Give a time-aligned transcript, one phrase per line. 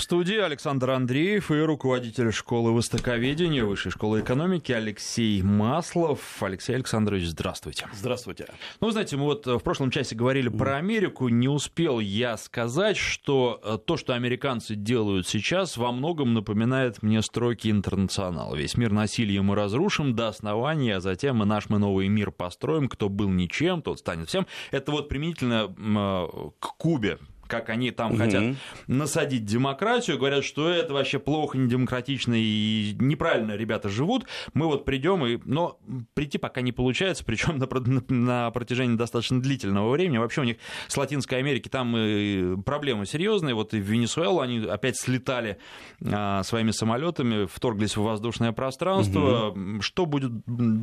[0.00, 6.42] В студии Александр Андреев и руководитель школы востоковедения Высшей школы экономики Алексей Маслов.
[6.42, 7.86] Алексей Александрович, здравствуйте.
[7.92, 8.46] Здравствуйте.
[8.80, 11.28] Ну, знаете, мы вот в прошлом часе говорили про Америку.
[11.28, 17.20] Не успел я сказать, что э, то, что американцы делают сейчас, во многом напоминает мне
[17.20, 18.56] строки интернационала.
[18.56, 22.88] Весь мир насилием мы разрушим до основания, а затем мы наш мы новый мир построим.
[22.88, 24.46] Кто был ничем, тот станет всем.
[24.70, 27.18] Это вот применительно э, к Кубе
[27.50, 28.18] как они там угу.
[28.18, 28.54] хотят
[28.86, 34.26] насадить демократию, говорят, что это вообще плохо, недемократично и неправильно ребята живут.
[34.54, 35.78] Мы вот придем и, но
[36.14, 37.68] прийти пока не получается, причем на,
[38.08, 40.18] на, протяжении достаточно длительного времени.
[40.18, 43.54] Вообще у них с Латинской Америки там проблемы серьезные.
[43.54, 45.58] Вот и в Венесуэлу они опять слетали
[46.04, 49.50] а, своими самолетами, вторглись в воздушное пространство.
[49.50, 49.82] Угу.
[49.82, 50.30] Что будет,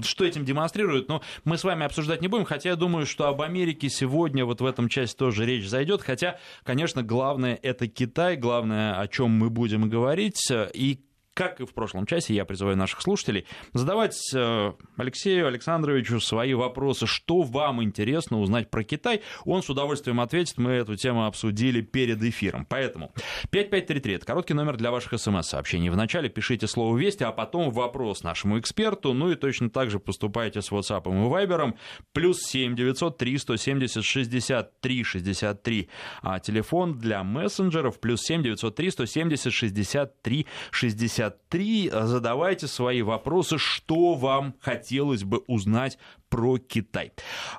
[0.04, 1.08] что этим демонстрирует?
[1.08, 4.44] Но ну, мы с вами обсуждать не будем, хотя я думаю, что об Америке сегодня
[4.46, 9.32] вот в этом части тоже речь зайдет, хотя Конечно, главное это Китай, главное, о чем
[9.32, 11.00] мы будем говорить, и
[11.38, 17.06] как и в прошлом часе, я призываю наших слушателей задавать э, Алексею Александровичу свои вопросы,
[17.06, 19.22] что вам интересно узнать про Китай.
[19.46, 22.66] Он с удовольствием ответит, мы эту тему обсудили перед эфиром.
[22.68, 23.14] Поэтому
[23.52, 25.90] 5533– это короткий номер для ваших смс-сообщений.
[25.90, 29.14] Вначале пишите слово «Вести», а потом вопрос нашему эксперту.
[29.14, 31.76] Ну и точно так же поступайте с WhatsApp и Viber.
[32.14, 35.90] Плюс 7 900 3 170 63 63.
[36.24, 41.27] А телефон для мессенджеров плюс 7 903 170 63 63.
[41.30, 41.92] 63.
[41.94, 45.98] Задавайте свои вопросы, что вам хотелось бы узнать
[46.30, 47.12] про Китай.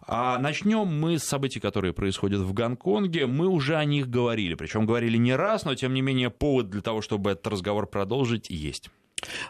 [0.07, 3.27] А начнем мы с событий, которые происходят в Гонконге.
[3.27, 6.81] Мы уже о них говорили, причем говорили не раз, но тем не менее повод для
[6.81, 8.91] того, чтобы этот разговор продолжить, есть.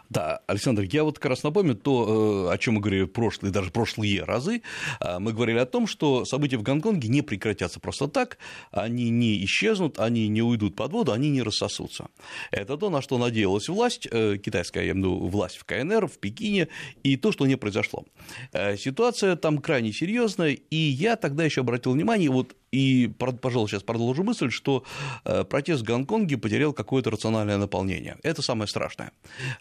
[0.09, 3.71] Да, Александр, я вот как раз напомню то, э, о чем мы говорили прошлые, даже
[3.71, 4.61] прошлые разы.
[4.99, 8.37] А, мы говорили о том, что события в Гонконге не прекратятся просто так,
[8.71, 12.07] они не исчезнут, они не уйдут под воду, они не рассосутся.
[12.51, 16.07] Это то, на что надеялась власть, э, китайская, я имею в виду власть в КНР,
[16.07, 16.67] в Пекине,
[17.03, 18.05] и то, что не произошло.
[18.51, 23.83] Э, ситуация там крайне серьезная, и я тогда еще обратил внимание, вот и, пожалуй, сейчас
[23.83, 24.83] продолжу мысль, что
[25.25, 28.17] э, протест в Гонконге потерял какое-то рациональное наполнение.
[28.23, 29.11] Это самое страшное.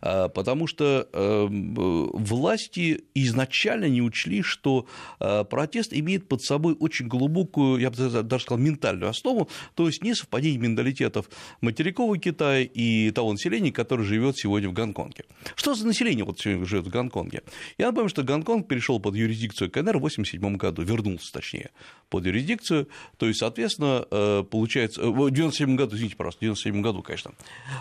[0.03, 4.87] Э, потому что э, власти изначально не учли, что
[5.19, 10.15] протест имеет под собой очень глубокую, я бы даже сказал, ментальную основу, то есть не
[10.15, 11.29] совпадение менталитетов
[11.61, 15.25] материкового Китая и того населения, которое живет сегодня в Гонконге.
[15.55, 17.43] Что за население вот сегодня живет в Гонконге?
[17.79, 21.71] Я напомню, что Гонконг перешел под юрисдикцию КНР в 1987 году, вернулся точнее
[22.09, 26.81] под юрисдикцию то есть, соответственно, э, получается, э, в 97 году, извините, пожалуйста, в 97
[26.81, 27.33] году, конечно,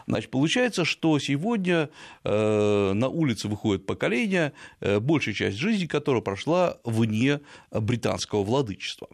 [0.08, 1.90] значит, получается, что сегодня
[2.24, 7.40] э, на улицы выходит поколение, большая часть жизни которого прошла вне
[7.72, 9.08] британского владычества.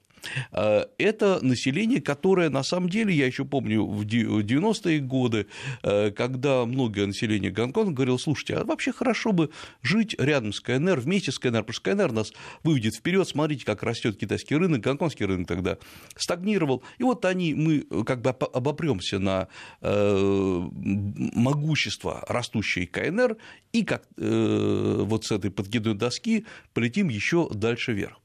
[0.52, 5.48] Э, это население, которое на самом деле, я еще помню в 90-е годы,
[5.84, 9.50] э, когда многое население Гонконга говорило, слушайте, а вообще хорошо бы
[9.82, 13.84] жить рядом с КНР, вместе с КНР, потому что КНР нас выведет вперед, смотрите, как
[13.84, 15.78] растет китайский рынок, гонконгский рынок тогда
[16.16, 19.48] стагнировал, и вот они, мы как бы обопремся на
[19.82, 23.38] э, могущество растущей КНР,
[23.72, 28.23] и как вот с этой подкидной доски полетим еще дальше вверх.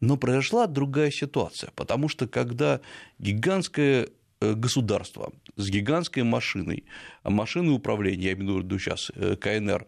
[0.00, 2.80] Но произошла другая ситуация, потому что когда
[3.18, 4.08] гигантское
[4.40, 6.84] э, государство с гигантской машиной,
[7.22, 9.86] машиной управления, я имею в виду сейчас э, КНР,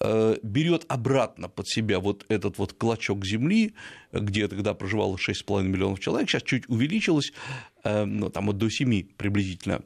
[0.00, 3.74] э, берет обратно под себя вот этот вот клочок земли,
[4.12, 7.32] где тогда проживало 6,5 миллионов человек, сейчас чуть увеличилось,
[7.84, 9.82] ну, там вот до 7 приблизительно,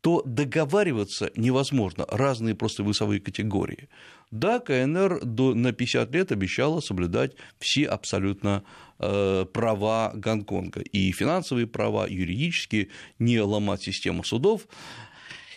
[0.00, 3.88] то договариваться невозможно, разные просто весовые категории.
[4.30, 8.62] Да, КНР на 50 лет обещала соблюдать все абсолютно
[8.98, 14.68] э, права Гонконга, и финансовые права, и юридические, не ломать систему судов.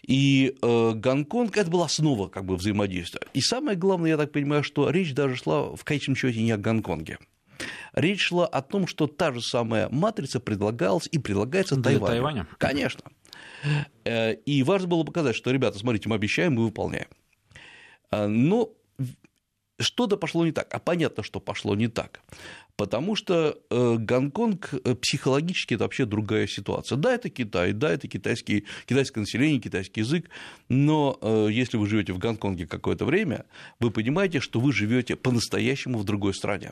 [0.01, 3.21] И э, Гонконг это была основа как бы, взаимодействия.
[3.33, 6.57] И самое главное, я так понимаю, что речь даже шла в конечном счете не о
[6.57, 7.19] Гонконге.
[7.93, 12.07] Речь шла о том, что та же самая матрица предлагалась и предлагается Для Тайваню.
[12.07, 12.47] Тайваня.
[12.57, 13.01] Конечно.
[14.05, 17.07] Э, и важно было показать, что, ребята, смотрите, мы обещаем, мы выполняем.
[18.11, 18.73] А, но
[19.79, 20.73] что-то пошло не так.
[20.73, 22.21] А понятно, что пошло не так.
[22.75, 26.97] Потому что э, Гонконг э, психологически это вообще другая ситуация.
[26.97, 30.29] Да, это Китай, да, это китайский, китайское население, китайский язык,
[30.69, 33.45] но если вы живете в Гонконге какое-то время,
[33.79, 36.71] вы понимаете, что вы живете по-настоящему в другой стране.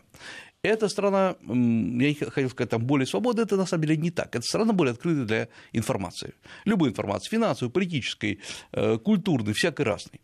[0.63, 4.36] Эта страна, я не хотел сказать, там более свободна, это на самом деле не так.
[4.36, 6.33] Это страна более открыта для информации.
[6.65, 8.39] Любой информации, финансовой, политической,
[8.71, 10.21] э, культурной, всякой разной.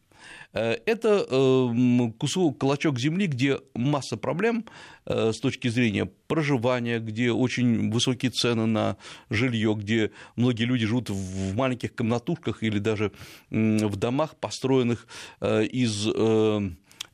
[0.54, 1.74] Это
[2.18, 4.66] кусок, клочок земли, где масса проблем
[5.06, 8.98] с точки зрения проживания, где очень высокие цены на
[9.30, 13.12] жилье, где многие люди живут в маленьких комнатушках или даже
[13.50, 15.08] в домах, построенных
[15.42, 16.60] из Э,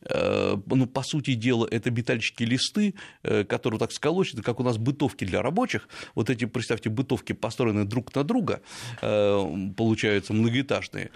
[0.09, 5.25] ну, по сути дела, это металлические листы, э, которые так сколочены, как у нас бытовки
[5.25, 5.87] для рабочих.
[6.15, 8.61] Вот эти, представьте, бытовки построены друг на друга,
[9.01, 11.11] э, получаются многоэтажные.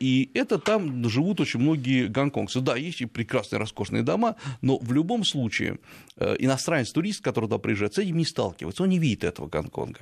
[0.00, 2.60] И это там живут очень многие гонконгцы.
[2.60, 5.78] Да, есть и прекрасные, роскошные дома, но в любом случае
[6.18, 10.00] иностранец-турист, который туда приезжает, с этим не сталкивается, он не видит этого Гонконга.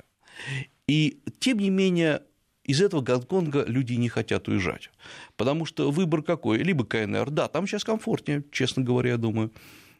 [0.87, 2.21] И тем не менее
[2.69, 4.91] из этого Гонконга люди не хотят уезжать.
[5.37, 6.59] Потому что выбор какой?
[6.59, 9.51] Либо КНР, да, там сейчас комфортнее, честно говоря, я думаю.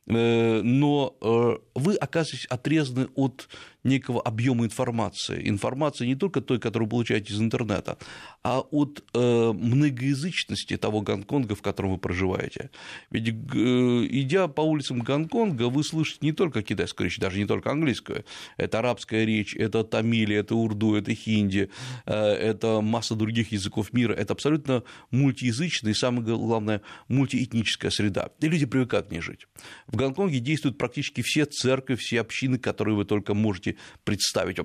[0.05, 3.49] Э, но э, вы оказываетесь отрезаны от
[3.83, 5.47] некого объема информации.
[5.47, 7.97] Информации не только той, которую вы получаете из интернета,
[8.43, 12.69] а от э, многоязычности того Гонконга, в котором вы проживаете.
[13.09, 18.25] Ведь идя по улицам Гонконга, вы слышите не только китайскую речь, даже не только английскую.
[18.57, 21.69] Это арабская речь, это тамили, это урду, это хинди,
[22.05, 24.13] это масса других языков мира.
[24.13, 28.29] Это абсолютно мультиязычная и, самое главное, мультиэтническая среда.
[28.39, 29.47] И люди привыкают к ней жить.
[29.87, 33.68] В Гонконге действуют практически все церкви, все общины, которые вы только можете
[34.03, 34.57] представить.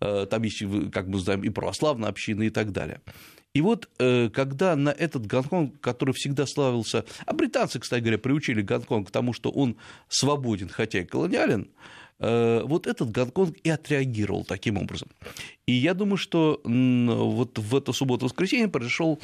[0.00, 0.62] Э, там есть,
[0.92, 3.00] как мы знаем, и православная община и так далее.
[3.54, 8.60] И вот э, когда на этот Гонконг, который всегда славился, а британцы, кстати говоря, приучили
[8.60, 9.76] Гонконг к тому, что он
[10.08, 11.70] свободен, хотя и колониален,
[12.18, 15.08] э, вот этот Гонконг и отреагировал таким образом.
[15.64, 19.18] И я думаю, что вот в эту субботу-воскресенье произошел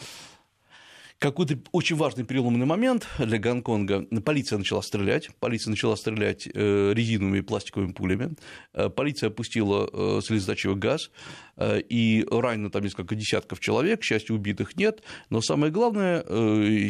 [1.23, 4.05] какой-то очень важный переломный момент для Гонконга.
[4.25, 8.35] Полиция начала стрелять, полиция начала стрелять э, резиновыми и пластиковыми пулями,
[8.75, 11.11] э, полиция опустила э, слезоточивый газ,
[11.61, 16.23] и ранено там несколько десятков человек, к счастью, убитых нет, но самое главное,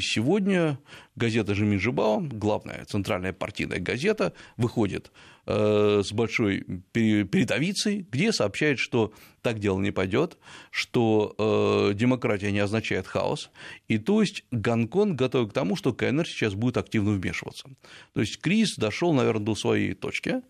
[0.00, 0.79] сегодня
[1.17, 5.11] газета «Жемин Жибао», главная центральная партийная газета, выходит
[5.44, 6.61] с большой
[6.93, 9.12] передовицей, где сообщает, что
[9.43, 10.39] так дело не пойдет,
[10.71, 13.50] что э, демократия не означает хаос,
[13.89, 17.69] и то есть Гонконг готов к тому, что КНР сейчас будет активно вмешиваться.
[18.15, 20.43] То есть кризис дошел, наверное, до своей точки,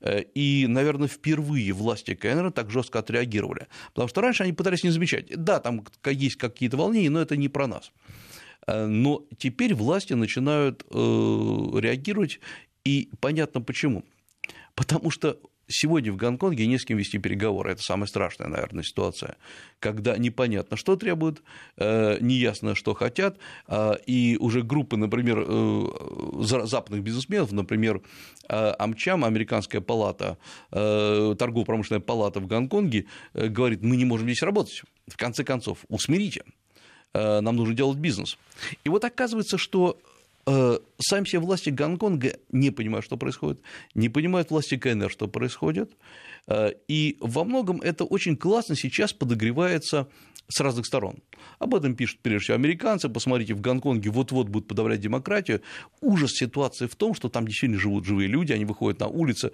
[0.00, 4.90] э, и, наверное, впервые власти КНР так жестко отреагировали, потому что раньше они пытались не
[4.90, 7.92] замечать, да, там есть какие-то волнения, но это не про нас.
[8.66, 12.40] Но теперь власти начинают реагировать,
[12.84, 14.04] и понятно почему–
[14.78, 17.72] Потому что сегодня в Гонконге не с кем вести переговоры.
[17.72, 19.36] Это самая страшная, наверное, ситуация,
[19.80, 21.42] когда непонятно, что требуют,
[21.76, 25.86] э, неясно, что хотят, а, и уже группы, например, э,
[26.64, 28.02] западных бизнесменов, например,
[28.48, 30.38] э, Амчам, американская палата,
[30.70, 34.82] торгово-промышленная палата в Гонконге, говорит, мы не можем здесь работать.
[35.08, 36.44] В конце концов, усмирите,
[37.14, 38.38] нам нужно делать бизнес.
[38.84, 40.17] И вот оказывается, что Э,
[40.98, 43.60] сами все власти Гонконга не понимают, что происходит,
[43.94, 45.96] не понимают власти КНР, что происходит,
[46.46, 50.08] э, и во многом это очень классно сейчас подогревается
[50.48, 51.16] с разных сторон.
[51.58, 53.08] Об этом пишут прежде всего американцы.
[53.08, 55.60] Посмотрите, в Гонконге вот-вот будут подавлять демократию.
[56.00, 59.52] Ужас ситуации в том, что там действительно живут живые люди, они выходят на улицы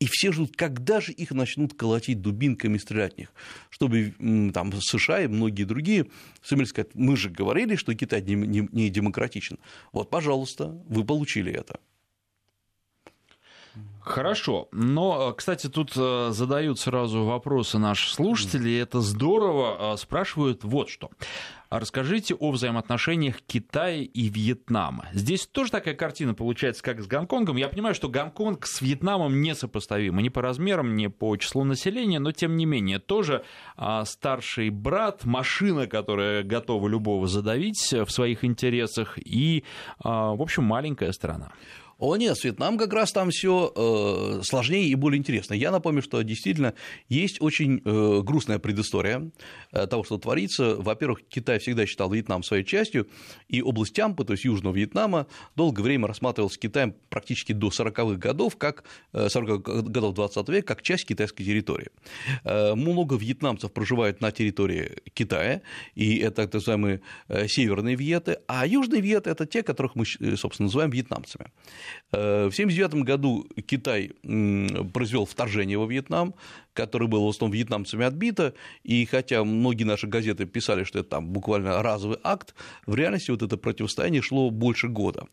[0.00, 3.32] и все ждут, когда же их начнут колотить дубинками, стрелять в них,
[3.70, 4.14] чтобы
[4.52, 6.06] там США и многие другие
[6.42, 9.58] сумели сказать, мы же говорили, что Китай не демократичен.
[9.92, 11.80] Вот, пожалуйста, вы получили это.
[14.00, 14.68] Хорошо.
[14.70, 18.76] Но, кстати, тут э, задают сразу вопросы наши слушатели.
[18.76, 19.94] Это здорово.
[19.94, 21.10] Э, спрашивают вот что.
[21.70, 25.08] Расскажите о взаимоотношениях Китая и Вьетнама.
[25.12, 27.56] Здесь тоже такая картина получается, как с Гонконгом.
[27.56, 32.30] Я понимаю, что Гонконг с Вьетнамом несопоставимы ни по размерам, ни по числу населения, но
[32.30, 33.44] тем не менее тоже
[33.76, 39.64] а, старший брат, машина, которая готова любого задавить в своих интересах, и,
[39.98, 41.50] а, в общем, маленькая страна.
[42.06, 45.54] О нет, с Вьетнамом как раз там все э, сложнее и более интересно.
[45.54, 46.74] Я напомню, что действительно
[47.08, 49.30] есть очень э, грустная предыстория
[49.72, 50.76] э, того, что творится.
[50.76, 53.08] Во-первых, Китай всегда считал Вьетнам своей частью,
[53.48, 58.58] и область Тямпы, то есть Южного Вьетнама, долгое время рассматривалась Китаем практически до 40-х годов,
[58.58, 58.84] как
[59.14, 61.88] 40-х годов 20 века, как часть китайской территории.
[62.44, 65.62] Много вьетнамцев проживают на территории Китая,
[65.94, 67.00] и это так называемые
[67.46, 70.04] северные вьеты, а южные вьеты– это те, которых мы,
[70.36, 71.46] собственно, называем вьетнамцами.
[72.12, 74.12] Э, в 1979 году Китай
[74.92, 76.34] произвел вторжение во Вьетнам,
[76.72, 81.28] которое было в основном вьетнамцами отбито, и хотя многие наши газеты писали, что это там
[81.28, 82.54] буквально разовый акт,
[82.86, 85.26] в реальности вот это противостояние шло больше года.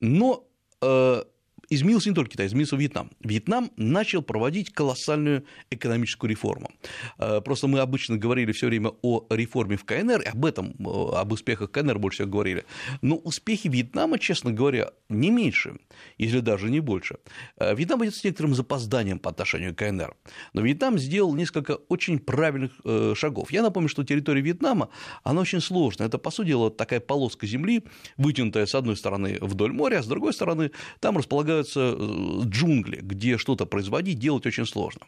[0.00, 0.46] Но
[0.80, 1.22] э,
[1.70, 3.10] изменился не только Китай, изменился Вьетнам.
[3.20, 6.70] Вьетнам начал проводить колоссальную экономическую реформу.
[7.18, 11.32] Э, просто мы обычно говорили все время о реформе в КНР, об этом, э, об
[11.32, 12.64] успехах КНР больше всего говорили.
[13.02, 15.76] Но успехи Вьетнама, честно говоря, не меньше,
[16.18, 17.18] если даже не больше.
[17.58, 20.14] Э, Вьетнам идет с некоторым запозданием по отношению к КНР.
[20.52, 22.72] Но Вьетнам сделал несколько очень правильных
[23.14, 23.50] шагов.
[23.50, 24.88] Я напомню, что территория Вьетнама,
[25.22, 26.08] она очень сложная.
[26.08, 27.84] Это, по сути дела, такая полоска земли,
[28.16, 30.70] вытянутая с одной стороны вдоль моря, а с другой стороны
[31.00, 35.06] там располагаются джунгли, где что-то производить, делать очень сложно.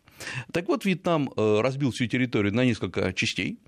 [0.52, 3.58] Так вот, Вьетнам разбил всю территорию на несколько частей,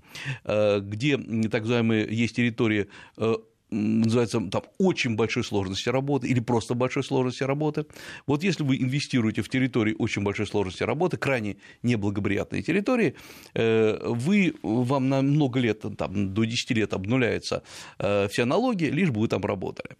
[0.43, 3.35] э, где так называемые есть территории э,
[3.71, 7.85] называется там очень большой сложности работы или просто большой сложности работы.
[8.27, 13.15] Вот если вы инвестируете в территории очень большой сложности работы, крайне неблагоприятные территории,
[13.53, 17.63] э, вы, вам на много лет, там, до 10 лет обнуляется
[17.97, 19.95] вся налоги, лишь бы вы там работали.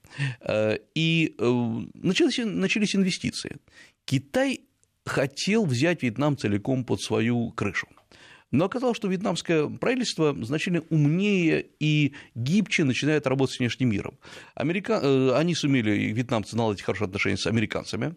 [0.96, 1.36] И
[1.94, 3.58] начались, начались инвестиции.
[4.06, 4.62] Китай
[5.06, 7.88] хотел взять Вьетнам целиком под свою крышу.
[8.52, 14.18] Но оказалось, что вьетнамское правительство значительно умнее и гибче начинает работать с внешним миром.
[14.56, 15.00] Америка...
[15.02, 18.16] Э, они сумели, вьетнамцы, наладить хорошие отношения с американцами,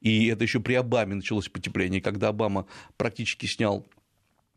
[0.00, 2.66] и это еще при Обаме началось потепление, когда Обама
[2.96, 3.86] практически снял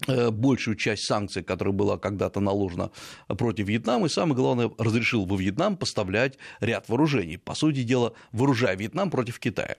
[0.08, 2.92] большую часть санкций, которая была когда-то наложена
[3.28, 8.76] против Вьетнама, и самое главное, разрешил во Вьетнам поставлять ряд вооружений, по сути дела, вооружая
[8.76, 9.76] Вьетнам против Китая.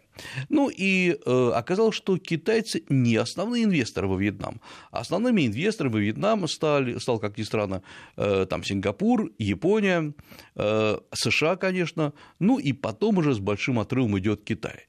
[0.49, 4.61] Ну и э, оказалось, что китайцы не основные инвесторы во Вьетнам.
[4.91, 7.83] Основными инвесторами во Вьетнам стали, стал, как ни странно,
[8.17, 10.13] э, там Сингапур, Япония,
[10.57, 14.87] э, США, конечно, ну и потом уже с большим отрывом идет Китай.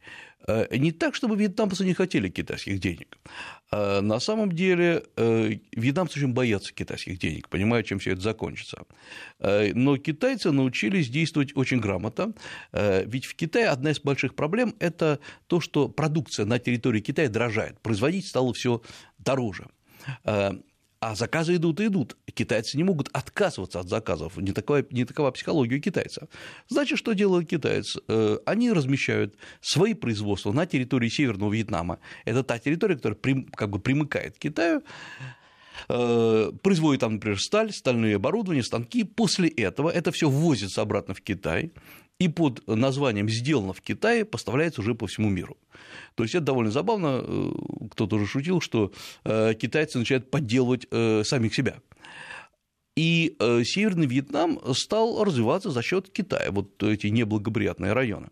[0.47, 3.17] Э, не так, чтобы вьетнамцы не хотели китайских денег.
[3.71, 8.83] Э, на самом деле э, вьетнамцы очень боятся китайских денег, понимают, чем все это закончится.
[9.39, 12.33] Но китайцы научились действовать очень грамотно,
[12.71, 17.79] ведь в Китае одна из больших проблем– это то, что продукция на территории Китая дорожает,
[17.79, 18.81] производить стало все
[19.17, 19.67] дороже.
[21.01, 22.15] А заказы идут и идут.
[22.31, 24.37] Китайцы не могут отказываться от заказов.
[24.37, 26.29] Не такова, не такова психология китайцев.
[26.69, 27.99] Значит, что делают китайцы?
[28.07, 31.97] Э, они размещают свои производства на территории Северного Вьетнама.
[32.23, 34.83] Это та территория, которая как бы примыкает к Китаю
[35.89, 39.03] э, производит там, например, сталь, стальное оборудование, станки.
[39.03, 41.71] После этого это все ввозится обратно в Китай
[42.21, 45.57] и под названием «сделано в Китае» поставляется уже по всему миру.
[46.13, 47.51] То есть это довольно забавно, э,
[47.89, 48.91] кто-то уже шутил, что
[49.23, 51.79] э, китайцы начинают подделывать э, самих себя.
[52.95, 58.29] И Северный Вьетнам стал развиваться за счет Китая, вот эти неблагоприятные районы.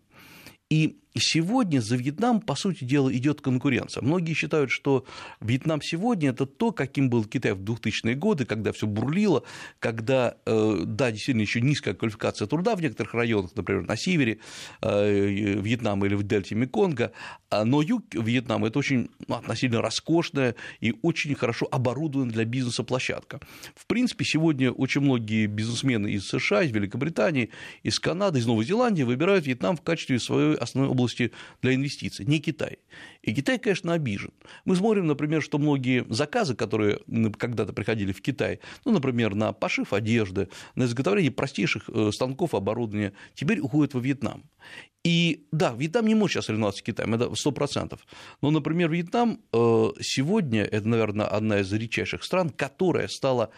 [0.70, 4.02] И сегодня за Вьетнам, по сути дела, идет конкуренция.
[4.02, 5.04] Многие считают, что
[5.40, 9.42] Вьетнам сегодня это то, каким был Китай в 2000-е годы, когда все бурлило,
[9.78, 14.38] когда, э, да, действительно еще низкая квалификация труда в некоторых районах, например, на севере
[14.82, 17.12] э, Вьетнама или в дельте Меконга,
[17.50, 22.84] а, но юг Вьетнама это очень ну, относительно роскошная и очень хорошо оборудованная для бизнеса
[22.84, 23.40] площадка.
[23.74, 27.50] В принципе, сегодня очень многие бизнесмены из США, из Великобритании,
[27.82, 32.38] из Канады, из Новой Зеландии выбирают Вьетнам в качестве своей основной области для инвестиций, не
[32.38, 32.78] Китай.
[33.22, 34.32] И Китай, конечно, обижен.
[34.64, 37.00] Мы смотрим, например, что многие заказы, которые
[37.38, 43.12] когда-то приходили в Китай, ну, например, на пошив одежды, на изготовление простейших э, станков оборудования,
[43.34, 44.44] теперь уходят во Вьетнам.
[45.02, 48.06] И да, Вьетнам не может сейчас соревноваться с Китаем, это сто процентов.
[48.42, 53.50] Но, например, Вьетнам э, сегодня, это, наверное, одна из редчайших стран, которая стала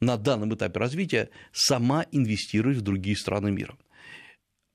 [0.00, 3.76] на данном этапе развития сама инвестировать в другие страны мира.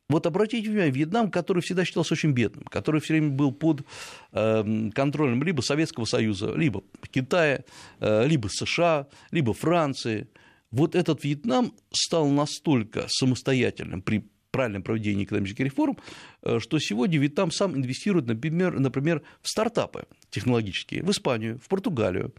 [0.09, 3.85] Вот обратите внимание, Вьетнам, который всегда считался очень бедным, который все время был под
[4.31, 7.65] эм, контролем либо Советского Союза, либо Китая,
[7.99, 10.29] э, либо США, либо Франции,
[10.71, 15.97] вот этот Вьетнам стал настолько самостоятельным при правильном проведении экономических реформ,
[16.41, 22.33] э, что сегодня Вьетнам сам инвестирует, например, например, в стартапы технологические, в Испанию, в Португалию,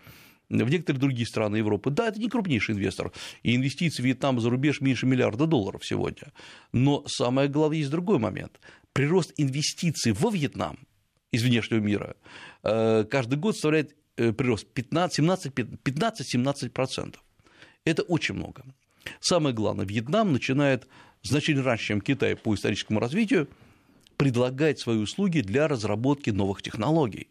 [0.48, 1.90] в некоторые другие страны Европы.
[1.90, 3.12] Да, это не крупнейший инвестор,
[3.42, 6.32] и инвестиции Вьетнама за рубеж меньше миллиарда долларов сегодня.
[6.72, 8.58] Но самое главное, есть другой момент.
[8.92, 10.78] Прирост инвестиций во Вьетнам
[11.30, 12.16] из внешнего мира
[12.62, 17.16] э, каждый год составляет э, прирост 15-17%.
[17.84, 18.64] Это очень много.
[19.20, 20.88] Самое главное, Вьетнам начинает
[21.22, 23.48] значительно раньше, чем Китай по историческому развитию,
[24.18, 27.28] предлагать свои услуги для разработки новых технологий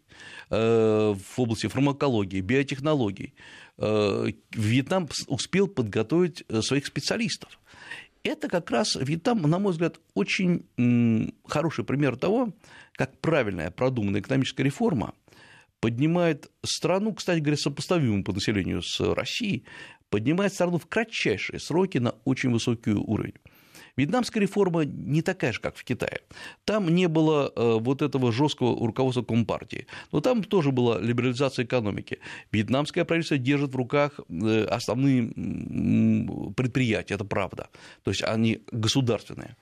[0.50, 3.34] э, в области фармакологии, биотехнологий.
[3.76, 7.60] Э, Вьетнам успел подготовить э, своих специалистов.
[8.24, 10.64] Это как раз Вьетнам, на мой взгляд, очень
[11.46, 12.52] хороший пример того,
[12.94, 15.14] как правильная продуманная экономическая реформа
[15.80, 19.64] поднимает страну, кстати говоря, сопоставимую по населению с Россией,
[20.10, 23.34] поднимает страну в кратчайшие сроки на очень высокий уровень.
[23.98, 26.20] Вьетнамская реформа не такая же, как в Китае.
[26.64, 32.20] Там не было э, вот этого жесткого руководства Компартии, но там тоже была либерализация экономики.
[32.52, 35.32] Вьетнамское правительство держит в руках э, основные
[36.54, 37.70] предприятия, это правда,
[38.04, 39.56] то есть они государственные.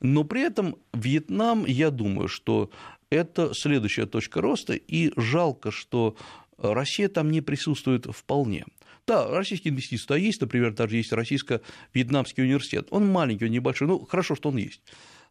[0.00, 2.70] Но при этом Вьетнам, я думаю, что
[3.10, 6.16] это следующая точка роста, и жалко, что
[6.56, 8.64] Россия там не присутствует вполне.
[9.06, 12.88] Да, российские инвестиции туда есть, например, даже есть российско-вьетнамский университет.
[12.90, 14.82] Он маленький, он небольшой, ну, хорошо, что он есть.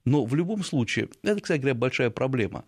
[0.06, 2.66] Но в любом случае, это, кстати говоря, большая проблема.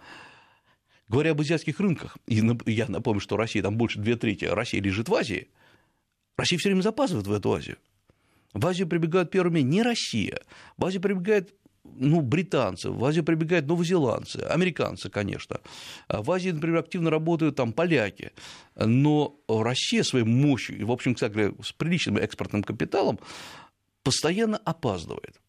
[1.07, 5.07] Говоря об азиатских рынках, и я напомню, что Россия, там больше две трети России лежит
[5.07, 5.49] в Азии,
[6.37, 7.77] Россия все время запаздывает в эту Азию.
[8.53, 10.39] В Азию прибегают первыми не Россия,
[10.77, 11.53] в Азию прибегает
[11.97, 15.59] ну, британцы, в Азию прибегают новозеландцы, американцы, конечно.
[16.07, 18.31] А в Азии, например, активно работают там поляки.
[18.75, 23.19] Но Россия своей мощью, в общем, кстати с приличным экспортным капиталом,
[24.03, 25.39] постоянно опаздывает.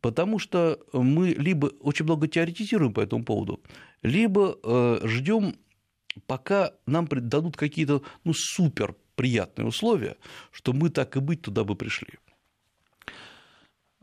[0.00, 3.60] Потому что мы либо очень много теоретизируем по этому поводу,
[4.02, 5.56] либо э, ждем,
[6.26, 10.16] пока нам дадут какие-то ну, супер приятные условия,
[10.50, 12.14] что мы так и быть туда бы пришли.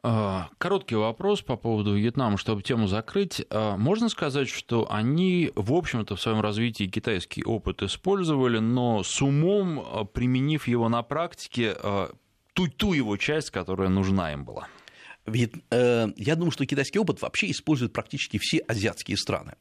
[0.04, 3.44] А, короткий вопрос по поводу Вьетнама, чтобы тему закрыть.
[3.50, 9.22] А, можно сказать, что они, в общем-то, в своем развитии китайский опыт использовали, но с
[9.22, 11.75] умом, а, применив его на практике,
[12.54, 14.68] ту, ту его часть, которая нужна им была?
[15.27, 19.55] Э, я думаю, что китайский опыт вообще используют практически все азиатские страны,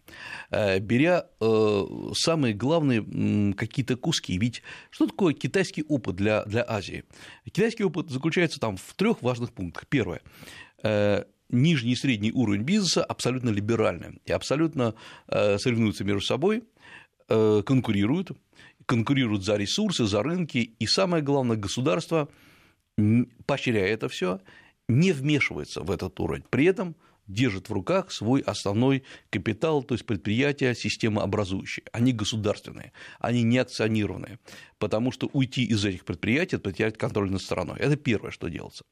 [0.51, 1.83] э, беря э,
[2.15, 4.39] самые главные какие-то куски.
[4.39, 7.05] Ведь что такое китайский опыт для, для Азии?
[7.45, 9.87] Китайский опыт заключается там в трех важных пунктах.
[9.89, 10.23] Первое
[11.49, 14.95] нижний и средний уровень бизнеса абсолютно либеральный и абсолютно
[15.27, 16.65] соревнуются между собой,
[17.27, 18.33] конкурируют,
[18.85, 22.29] конкурируют за ресурсы, за рынки, и самое главное, государство
[23.47, 24.41] поощряя это все
[24.89, 26.45] не вмешивается в этот уровень.
[26.51, 31.85] При этом держит в руках свой основной капитал, то есть предприятия системообразующие.
[31.93, 34.39] Они государственные, они не акционированные,
[34.79, 37.79] потому что уйти из этих предприятий, это потерять контроль над страной.
[37.79, 38.85] Это первое, что делается.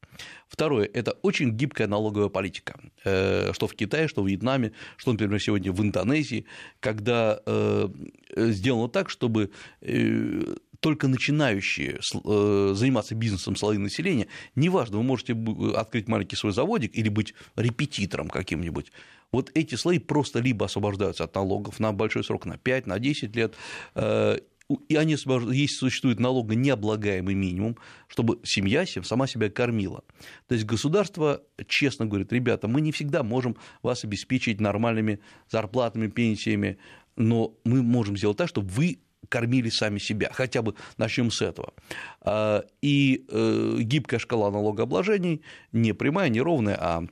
[0.48, 5.40] Второе– это очень гибкая налоговая политика, э, что в Китае, что в Вьетнаме, что, например,
[5.40, 6.46] сегодня в Индонезии,
[6.80, 7.88] когда э,
[8.36, 15.34] сделано так, чтобы э, только начинающие э, заниматься бизнесом слои населения, неважно, вы можете
[15.74, 18.92] открыть маленький свой заводик или быть репетитором каким-нибудь,
[19.32, 23.34] вот эти слои просто либо освобождаются от налогов на большой срок, на 5, на 10
[23.34, 23.54] лет,
[23.94, 24.40] э,
[24.88, 30.04] и они если существует налогонеоблагаемый минимум, чтобы семья сама себя кормила.
[30.48, 35.20] То есть государство честно говорит, ребята, мы не всегда можем вас обеспечить нормальными
[35.50, 36.76] зарплатами, пенсиями,
[37.16, 40.30] но мы можем сделать так, чтобы вы кормили сами себя.
[40.32, 41.72] Хотя бы начнем с этого.
[42.20, 47.04] А, и э, гибкая шкала налогообложений не прямая, не ровная, а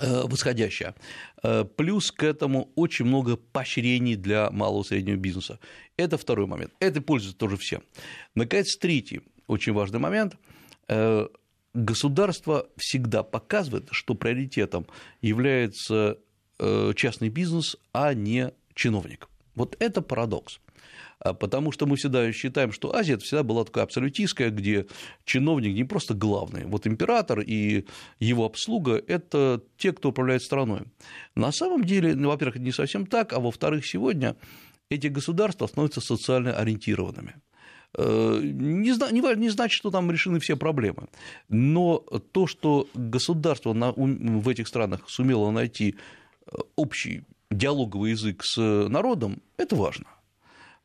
[0.00, 0.94] э, восходящая.
[1.42, 5.58] Э, плюс к этому очень много поощрений для малого и среднего бизнеса.
[5.96, 6.72] Это второй момент.
[6.80, 7.82] Это пользуется тоже всем.
[8.34, 10.36] Наконец, третий очень важный момент.
[11.72, 14.86] Государство всегда показывает, что приоритетом
[15.20, 16.18] является
[16.94, 19.28] частный бизнес, а не чиновник.
[19.54, 20.60] Вот это парадокс.
[21.20, 24.86] А потому что мы всегда считаем, что Азия это всегда была такая абсолютистская, где
[25.24, 27.84] чиновник не просто главный, вот император и
[28.18, 30.82] его обслуга– это те, кто управляет страной.
[31.34, 34.34] На самом деле, ну, во-первых, не совсем так, а во-вторых, сегодня
[34.88, 37.34] эти государства становятся социально ориентированными.
[37.98, 41.08] Э, не, не, не значит, что там решены все проблемы,
[41.50, 41.98] но
[42.32, 45.96] то, что государство на, в этих странах сумело найти
[46.46, 48.56] э, общий диалоговый язык с
[48.88, 50.06] народом, это важно.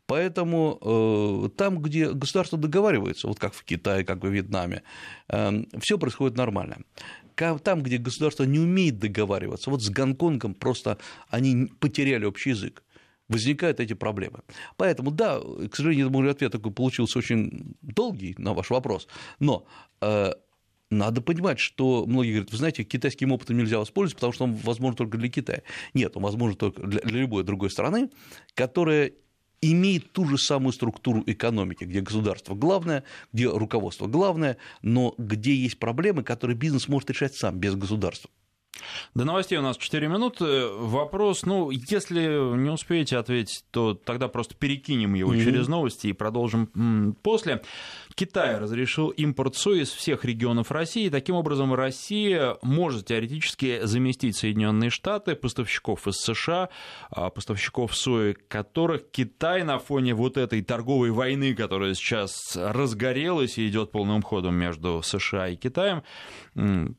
[0.08, 4.84] Поэтому э, там, где государство договаривается, вот как в Китае, как в Вьетнаме,
[5.30, 6.78] э, все происходит нормально.
[7.36, 10.98] Там, где государство не умеет договариваться, вот с Гонконгом просто
[11.30, 12.82] они потеряли общий язык
[13.28, 14.42] возникают эти проблемы.
[14.78, 19.08] Поэтому, да, к сожалению, мой ответ такой получился очень долгий на ваш вопрос,
[19.40, 19.66] но
[20.02, 20.34] э,
[20.92, 24.96] надо понимать, что многие говорят, вы знаете, китайским опытом нельзя воспользоваться, потому что он возможен
[24.96, 25.64] только для Китая.
[25.94, 28.10] Нет, он возможен только для любой другой страны,
[28.54, 29.14] которая
[29.72, 35.80] имеет ту же самую структуру экономики, где государство главное, где руководство главное, но где есть
[35.80, 38.30] проблемы, которые бизнес может решать сам, без государства.
[39.14, 40.68] До новостей у нас 4 минуты.
[40.68, 45.44] Вопрос, ну, если не успеете ответить, то тогда просто перекинем его mm-hmm.
[45.44, 47.62] через новости и продолжим после.
[48.16, 51.10] Китай разрешил импорт сои из всех регионов России.
[51.10, 56.70] Таким образом, Россия может теоретически заместить Соединенные Штаты, поставщиков из США,
[57.10, 63.68] а, поставщиков сои, которых Китай на фоне вот этой торговой войны, которая сейчас разгорелась и
[63.68, 66.04] идет полным ходом между США и Китаем,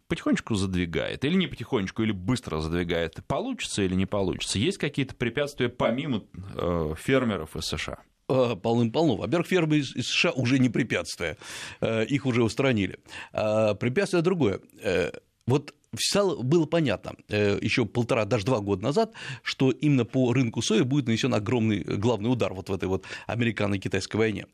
[0.08, 1.24] потихонечку задвигает.
[1.24, 3.24] Или не потихонечку, или быстро задвигает.
[3.26, 4.58] Получится или не получится?
[4.58, 6.24] Есть какие-то препятствия помимо
[6.56, 8.00] э, фермеров из США?
[8.28, 9.16] Э, полным-полно.
[9.16, 11.36] Во-первых, фермы из США уже не препятствие,
[11.80, 12.98] э, их уже устранили.
[13.32, 14.58] А препятствие другое.
[14.82, 15.12] Э,
[15.46, 19.12] вот стало, было понятно еще полтора, даже два года назад,
[19.44, 24.16] что именно по рынку сои будет нанесен огромный главный удар вот в этой вот американо-китайской
[24.16, 24.46] войне.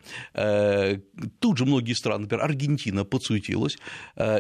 [1.40, 3.78] Тут же многие страны, например, Аргентина подсуетилась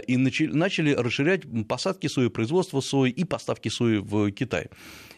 [0.06, 4.68] и начали расширять посадки сои, производство сои и поставки сои в Китай.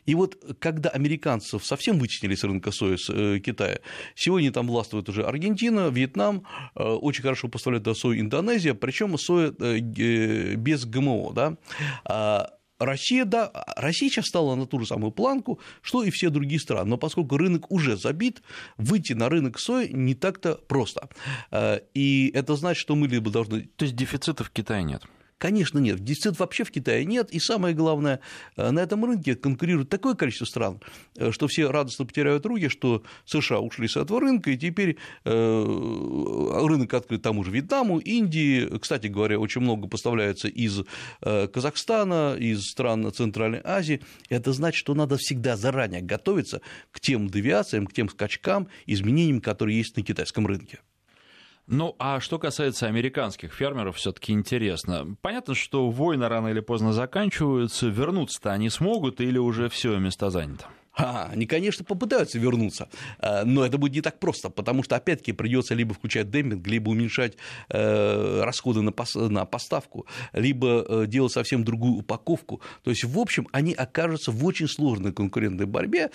[0.07, 3.81] И вот когда американцев совсем вытеснили с рынка сои с э, Китая,
[4.15, 9.79] сегодня там властвует уже Аргентина, Вьетнам, э, очень хорошо поставляет сою Индонезия, причем соя э,
[9.79, 11.33] без ГМО.
[11.33, 11.57] Да?
[12.05, 16.61] А Россия, да, Россия сейчас стала на ту же самую планку, что и все другие
[16.61, 16.91] страны.
[16.91, 18.43] Но поскольку рынок уже забит,
[18.77, 21.09] выйти на рынок сои не так-то просто.
[21.95, 23.63] И это значит, что мы либо должны...
[23.77, 25.03] То есть дефицита в Китае нет?
[25.39, 25.99] Конечно, нет.
[26.01, 27.31] Дефицит вообще в Китае нет.
[27.31, 28.21] И самое главное,
[28.57, 30.81] э, на этом рынке конкурирует такое количество стран,
[31.17, 35.31] э, что все радостно потеряют руки, что США ушли с этого рынка, и теперь э,
[36.67, 38.79] рынок открыт тому же Вьетнаму, Индии.
[38.79, 40.83] Кстати говоря, очень много поставляется из
[41.21, 44.01] Казахстана, из стран Центральной Азии.
[44.29, 49.79] Это значит, что надо всегда заранее готовиться к тем девиациям, к тем скачкам, изменениям, которые
[49.79, 50.79] есть на китайском рынке.
[51.67, 55.17] Ну, а что касается американских фермеров, все-таки интересно.
[55.23, 60.67] Понятно, что войны рано или поздно заканчиваются, вернуться-то они смогут или уже все место занято?
[60.97, 65.33] А, они, конечно, попытаются вернуться, э, но это будет не так просто, потому что, опять-таки,
[65.33, 67.37] придется либо включать демпинг, либо уменьшать
[67.71, 72.61] э, расходы на поставку, либо э, делать совсем другую упаковку.
[72.83, 76.11] То есть, в общем, они окажутся в очень сложной конкурентной борьбе,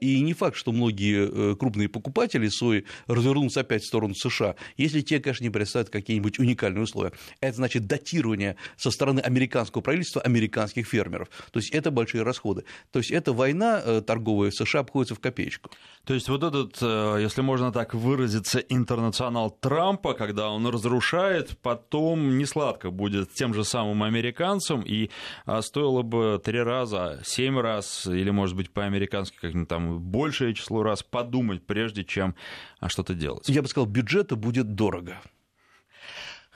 [0.00, 5.20] и не факт, что многие крупные покупатели сои развернутся опять в сторону США, если те,
[5.20, 7.12] конечно, не представят какие-нибудь уникальные условия.
[7.40, 11.28] Это значит датирование со стороны американского правительства американских фермеров.
[11.52, 12.64] То есть, это большие расходы.
[12.92, 15.70] То есть, это война торговые США обходятся в копеечку.
[16.04, 22.38] То есть вот этот, э, если можно так выразиться, интернационал Трампа, когда он разрушает, потом
[22.38, 25.10] не сладко будет тем же самым американцам, и
[25.44, 30.82] а, стоило бы три раза, семь раз, или, может быть, по-американски как-нибудь там большее число
[30.82, 32.34] раз подумать, прежде чем
[32.80, 33.48] а, что-то делать.
[33.48, 35.20] Я бы сказал, бюджета будет дорого.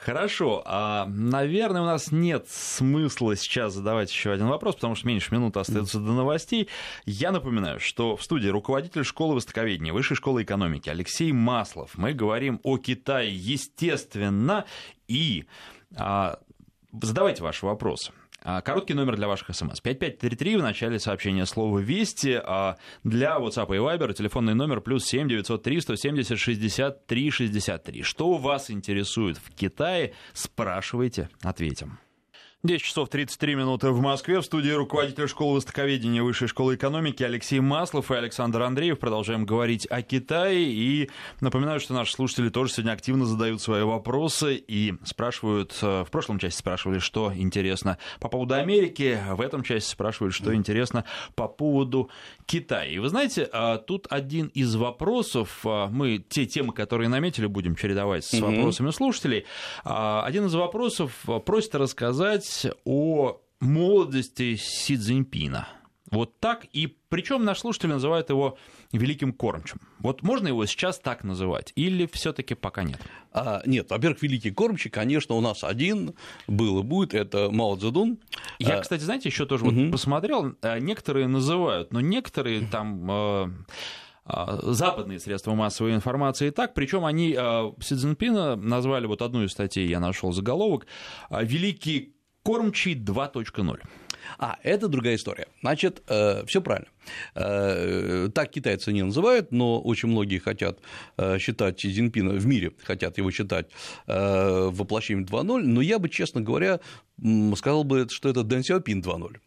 [0.01, 5.35] Хорошо, а, наверное, у нас нет смысла сейчас задавать еще один вопрос, потому что меньше
[5.35, 6.71] минуты остается до новостей.
[7.05, 11.99] Я напоминаю, что в студии руководитель школы востоковедения Высшей школы экономики Алексей Маслов.
[11.99, 14.65] Мы говорим о Китае, естественно,
[15.07, 15.45] и
[15.95, 16.39] а,
[16.93, 18.13] задавайте ваши вопросы.
[18.43, 19.81] А, короткий номер для ваших смс.
[19.81, 22.41] 5533 в начале сообщения слова «Вести».
[22.43, 28.03] А для WhatsApp и Viber телефонный номер плюс 7 903 170 63 63.
[28.03, 30.15] Что вас интересует в Китае?
[30.33, 31.99] Спрашивайте, ответим.
[32.63, 34.39] 10 часов 33 минуты в Москве.
[34.39, 38.99] В студии руководитель школы востоковедения Высшей школы экономики Алексей Маслов и Александр Андреев.
[38.99, 40.65] Продолжаем говорить о Китае.
[40.65, 41.09] И
[41.41, 46.39] напоминаю, что наши слушатели тоже сегодня активно задают свои вопросы и спрашивают, э, в прошлом
[46.39, 52.11] части спрашивали, что интересно по поводу Америки, в этом части спрашивают, что интересно по поводу
[52.45, 52.85] Китая.
[52.85, 57.75] И вы знаете, а, тут один из вопросов, а, мы те темы, которые наметили, будем
[57.75, 59.47] чередовать с вопросами слушателей.
[59.83, 65.69] А, один из вопросов просит рассказать говорить о молодости Си Цзиньпина.
[66.11, 68.59] Вот так, и причем наш слушатель называет его
[68.93, 69.79] великим кормчим.
[70.01, 72.99] Вот можно его сейчас так называть, или все-таки пока нет?
[73.33, 76.15] А, нет, во-первых, великий кормчий, конечно, у нас один
[76.49, 78.19] был и будет, это Мао Цзэдун.
[78.59, 79.73] Я, а, кстати, знаете, еще тоже угу.
[79.73, 83.51] вот посмотрел, а, некоторые называют, но некоторые там а,
[84.63, 87.35] западные средства массовой информации и так, причем они
[87.81, 90.89] Си Цзиньпина назвали, вот одну из статей я нашел заголовок,
[91.31, 93.81] «Великий Кормчий 2.0.
[94.39, 95.47] А, это другая история.
[95.61, 96.89] Значит, э, все правильно.
[97.35, 100.79] Э, так китайцы не называют, но очень многие хотят
[101.17, 103.71] э, считать Цзиньпина в мире, хотят его считать
[104.07, 106.81] э, воплощением 2.0, но я бы, честно говоря,
[107.57, 109.39] сказал бы, что это Дэн Сяопин 2.0.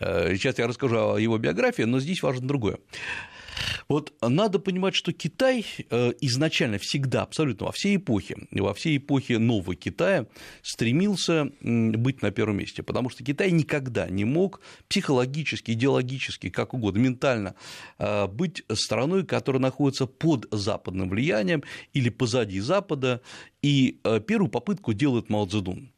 [0.00, 2.78] Э, сейчас я расскажу о его биографии, но здесь важно другое.
[3.88, 9.38] Вот надо понимать, что Китай э, изначально всегда, абсолютно во всей эпохе, во всей эпохе
[9.38, 10.26] нового Китая
[10.62, 16.98] стремился быть на первом месте, потому что Китай никогда не мог психологически, идеологически, как угодно,
[16.98, 17.54] ментально
[17.98, 23.20] э, быть страной, которая находится под западным влиянием или позади Запада,
[23.62, 25.92] и э, первую попытку делает Мао Цзэдун.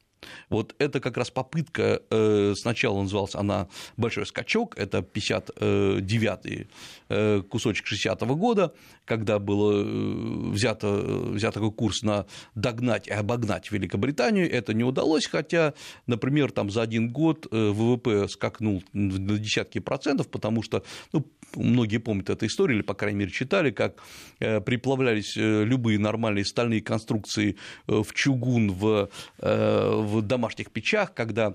[0.49, 6.69] Вот это как раз попытка, э, сначала называлась она «Большой скачок», это 59-й
[7.09, 8.73] э, кусочек 60-го года,
[9.05, 15.27] когда было э, взято, взят такой курс на догнать и обогнать Великобританию, это не удалось,
[15.27, 15.75] хотя,
[16.07, 22.31] например, там за один год ВВП скакнул на десятки процентов, потому что, ну, многие помнят
[22.31, 24.03] эту историю, или, по крайней мере, читали, как
[24.39, 31.55] приплавлялись любые нормальные стальные конструкции в чугун, в, в домашних печах, когда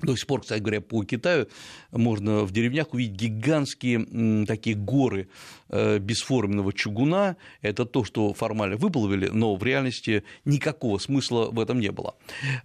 [0.00, 1.48] до сих пор, кстати говоря, по Китаю
[1.90, 5.28] можно в деревнях увидеть гигантские такие горы
[5.68, 7.36] э, бесформенного чугуна.
[7.62, 12.14] Это то, что формально выплавили, но в реальности никакого смысла в этом не было.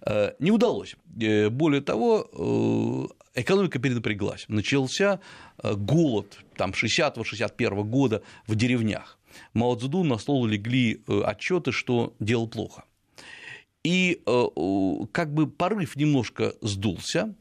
[0.06, 0.94] Э, не удалось.
[1.20, 4.44] Э, более того, экономика перенапряглась.
[4.46, 5.18] Начался
[5.62, 9.18] голод там, 60-61 года в деревнях.
[9.52, 12.84] Мао Цзэдун на стол легли отчеты, что дело плохо.
[13.84, 14.46] И э,
[15.12, 17.34] как бы порыв немножко сдулся,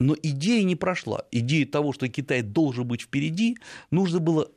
[0.00, 1.24] но идея не прошла.
[1.30, 3.58] Идея того, что Китай должен быть впереди,
[3.90, 4.50] нужно было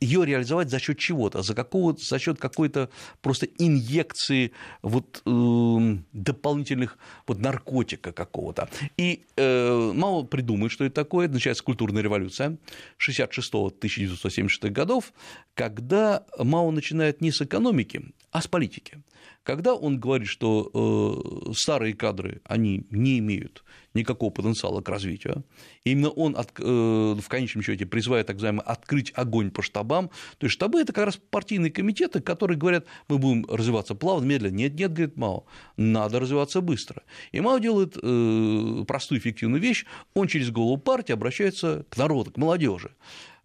[0.00, 2.90] ее реализовать за счет чего-то, за, какого, за счет какой-то
[3.22, 8.68] просто инъекции вот, э, дополнительных вот, наркотика какого-то.
[8.96, 11.28] И э, мало придумать, что это такое.
[11.28, 12.58] Начинается культурная революция
[12.98, 15.12] 66-1976 годов,
[15.54, 19.02] когда Мао начинает не с экономики, а с политики
[19.42, 25.44] когда он говорит, что э, старые кадры, они не имеют никакого потенциала к развитию,
[25.84, 30.46] именно он от, э, в конечном счете призывает так называемый открыть огонь по штабам, то
[30.46, 34.56] есть штабы– это как раз партийные комитеты, которые говорят, мы будем развиваться плавно, медленно.
[34.56, 35.44] Нет, нет, говорит Мао,
[35.76, 37.02] надо развиваться быстро.
[37.30, 42.36] И Мао делает э, простую эффективную вещь, он через голову партии обращается к народу, к
[42.36, 42.90] молодежи.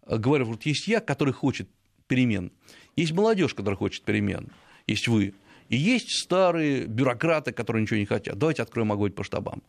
[0.06, 1.68] Говоря, вот есть я, который хочет
[2.08, 2.50] перемен,
[2.96, 4.48] есть молодежь, которая хочет перемен,
[4.86, 5.34] есть вы–
[5.68, 8.38] и есть старые бюрократы, которые ничего не хотят.
[8.38, 9.62] Давайте откроем огонь по штабам.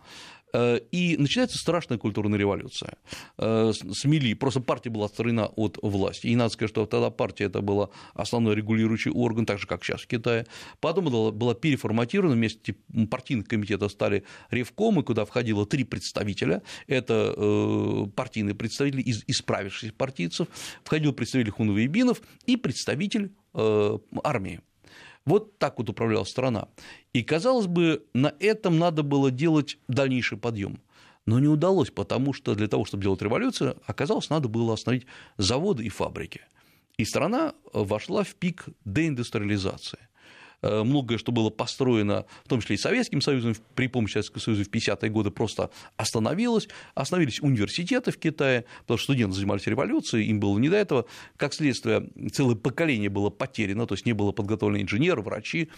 [0.54, 2.98] Э, и начинается страшная культурная революция.
[3.38, 6.28] Э, Смели, просто партия была отстранена от власти.
[6.28, 10.02] И надо сказать, что тогда партия это была основной регулирующий орган, так же, как сейчас
[10.02, 10.46] в Китае.
[10.80, 12.76] Потом она была переформатирована, вместе
[13.10, 16.62] партийных комитетов стали ревкомы, куда входило три представителя.
[16.88, 20.48] Это э, партийные представители из исправившихся партийцев,
[20.84, 23.32] входил представитель Хунвейбинов и представитель
[24.24, 24.62] армии.
[25.30, 26.70] Вот так вот управлялась страна.
[27.14, 30.80] И, казалось бы, на этом надо было делать дальнейший подъем.
[31.28, 35.06] Но не удалось, потому что для того, чтобы делать революцию, оказалось, надо было остановить
[35.38, 36.42] заводы и фабрики.
[36.98, 40.00] И страна вошла в пик деиндустриализации.
[40.62, 44.64] Э, многое, что было построено, в том числе и Советским Союзом, при помощи Советского Союза
[44.66, 46.68] в 50-е годы просто остановилось.
[46.96, 51.06] Остановились университеты в Китае, потому что студенты занимались революцией, им было не до этого.
[51.38, 55.70] Как следствие, целое поколение было потеряно, то есть не было подготовлено инженеры, врачи.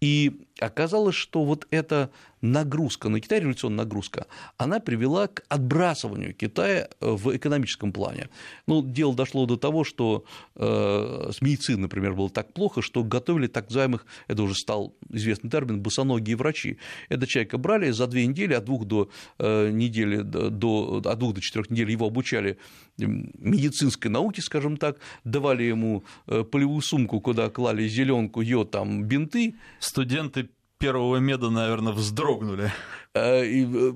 [0.00, 4.26] И оказалось, что вот эта нагрузка на Китай, революционная нагрузка,
[4.56, 8.28] она привела к отбрасыванию Китая э, в экономическом плане.
[8.66, 10.24] Ну, дело дошло до того, что
[10.56, 15.50] э, с медициной, например, было так плохо, что готовили так называемых, это уже стал известный
[15.50, 16.78] термин, босоногие врачи.
[17.08, 21.40] Это человека брали за две недели, от двух до э, недели, до, от двух до
[21.40, 22.58] четырех недель его обучали
[22.96, 29.54] медицинской науке, скажем так, давали ему полевую сумку, куда клали зеленку, йод, там бинты.
[29.78, 30.50] Студенты
[30.80, 32.72] первого меда, наверное, вздрогнули.
[33.14, 33.92] Э, э,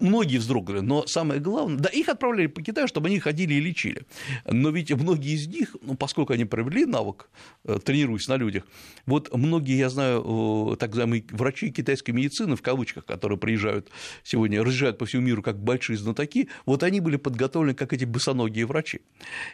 [0.00, 4.02] многие вздрогнули, но самое главное, да, их отправляли по Китаю, чтобы они ходили и лечили.
[4.44, 7.30] Но ведь многие из них, ну, поскольку они провели навык,
[7.64, 8.64] э, тренируясь на людях,
[9.06, 13.88] вот многие, я знаю, так называемые врачи китайской медицины, в кавычках, которые приезжают
[14.22, 18.66] сегодня, разъезжают по всему миру как большие знатоки, вот они были подготовлены как эти босоногие
[18.66, 19.00] врачи.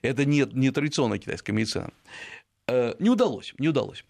[0.02, 1.90] Это не, не традиционная китайская медицина.
[2.68, 4.04] Не удалось, не удалось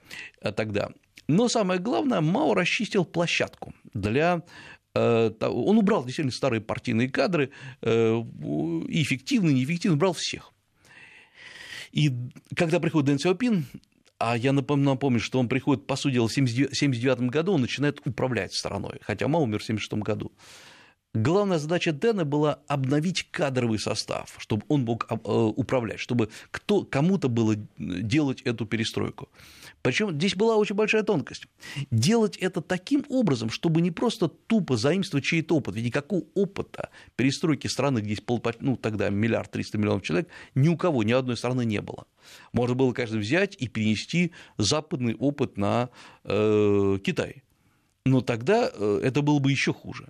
[0.55, 0.91] тогда.
[1.29, 4.43] Но самое главное, Мао расчистил площадку для
[4.95, 7.51] э, он убрал действительно старые партийные кадры,
[7.83, 8.23] э,
[8.89, 10.53] и эффективно, и неэффективно, брал всех.
[11.93, 12.13] И
[12.55, 13.67] когда приходит Дэн Сяопин,
[14.19, 18.55] а я напомню, что он приходит, по сути дела, в 1979 году, он начинает управлять
[18.55, 20.33] страной, хотя Мао умер в 1976 году.
[21.23, 27.31] Главная задача Дэна была обновить кадровый состав, чтобы он мог э, управлять, чтобы кто, кому-то
[27.31, 29.31] было делать эту перестройку.
[29.81, 31.47] Причем здесь была очень большая тонкость.
[31.91, 35.77] Делать это таким образом, чтобы не просто тупо заимствовать чей-то опыт.
[35.77, 40.69] Ведь никакого опыта перестройки страны, где есть пол, ну, тогда миллиард триста миллионов человек, ни
[40.69, 42.07] у кого, ни одной страны не было.
[42.53, 45.89] Можно было, конечно, взять и перенести западный опыт на
[46.25, 47.43] э, Китай.
[48.05, 50.09] Но тогда э, это было бы еще хуже.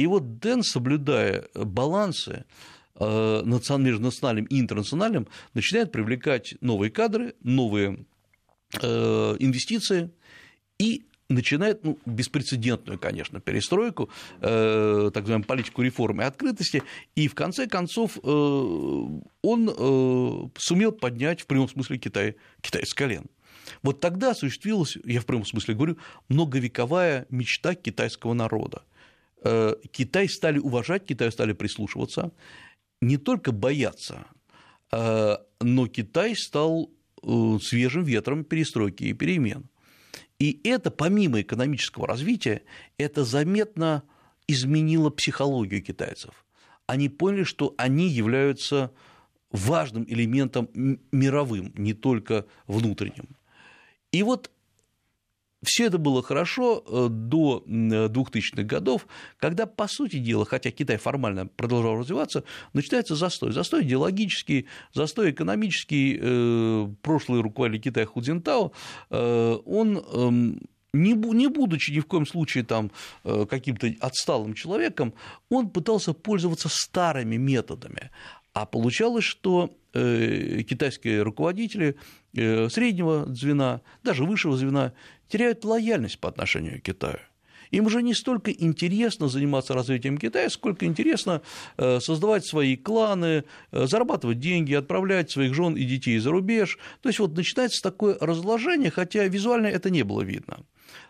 [0.00, 2.46] И вот Дэн, соблюдая балансы
[2.94, 8.06] э, между национальным и интернациональным, начинает привлекать новые кадры, новые
[8.80, 10.10] э, инвестиции
[10.78, 14.08] и начинает ну, беспрецедентную, конечно, перестройку,
[14.40, 16.82] э, так называемую политику реформы и открытости,
[17.14, 22.94] и в конце концов э, он э, сумел поднять в прямом смысле Китай, Китай с
[22.94, 23.26] колен.
[23.82, 25.98] Вот тогда осуществилась, я в прямом смысле говорю,
[26.30, 28.82] многовековая мечта китайского народа.
[29.42, 32.32] Э, Китай стали уважать, Китай стали прислушиваться,
[33.00, 34.26] не только бояться,
[34.92, 36.90] э, но Китай стал
[37.22, 39.68] э, свежим ветром перестройки и перемен.
[40.38, 42.62] И это, помимо экономического развития,
[42.98, 44.02] это заметно
[44.46, 46.46] изменило психологию китайцев.
[46.86, 48.90] Они поняли, что они являются
[49.50, 50.68] важным элементом
[51.12, 53.36] мировым, не только внутренним.
[54.12, 54.50] И вот
[55.62, 61.46] все это было хорошо э, до 2000-х годов, когда, по сути дела, хотя Китай формально
[61.46, 63.52] продолжал развиваться, начинается застой.
[63.52, 66.18] Застой идеологический, застой экономический.
[66.20, 68.72] Э, прошлый руководитель Китая Ху Цзинтао,
[69.10, 70.60] э, он эм,
[70.92, 71.14] не
[71.48, 72.90] будучи ни в коем случае там
[73.22, 75.14] каким-то отсталым человеком,
[75.48, 78.10] он пытался пользоваться старыми методами.
[78.54, 81.96] А получалось, что китайские руководители
[82.34, 84.92] среднего звена, даже высшего звена
[85.28, 87.20] теряют лояльность по отношению к Китаю.
[87.70, 91.42] Им уже не столько интересно заниматься развитием Китая, сколько интересно
[91.76, 96.78] э, создавать свои кланы, э, зарабатывать деньги, отправлять своих жен и детей за рубеж.
[97.00, 100.60] То есть вот начинается такое разложение, хотя визуально это не было видно.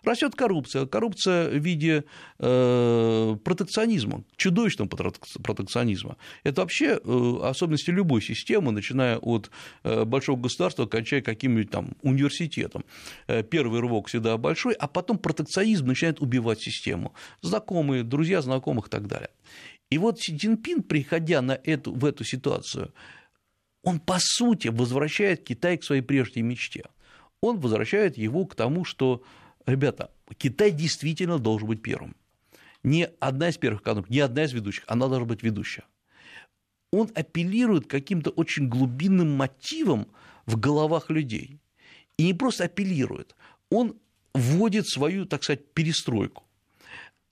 [0.03, 0.87] Растет коррупция.
[0.87, 2.05] Коррупция в виде
[2.39, 6.17] э, протекционизма, чудовищного протекционизма.
[6.45, 9.51] Это вообще э, особенности любой системы, начиная от
[9.85, 12.85] э, большого государства, кончая каким-нибудь там университетом.
[13.27, 17.15] Э, первый рывок всегда большой, а потом протекционизм начинает убивать систему.
[17.43, 19.31] Знакомые, друзья знакомых и так далее.
[19.91, 22.93] И вот Си Цзиньпин, приходя на эту, в эту ситуацию,
[23.83, 26.85] он, по сути, возвращает Китай к своей прежней мечте.
[27.41, 29.23] Он возвращает его к тому, что
[29.67, 32.15] ребята, Китай действительно должен быть первым.
[32.83, 35.85] Не одна из первых экономик, не одна из ведущих, она должна быть ведущая.
[36.93, 40.09] Он апеллирует каким-то очень глубинным мотивом
[40.47, 41.59] в головах людей.
[42.17, 43.37] И не просто апеллирует,
[43.71, 43.97] он
[44.35, 46.45] вводит свою, так сказать, перестройку.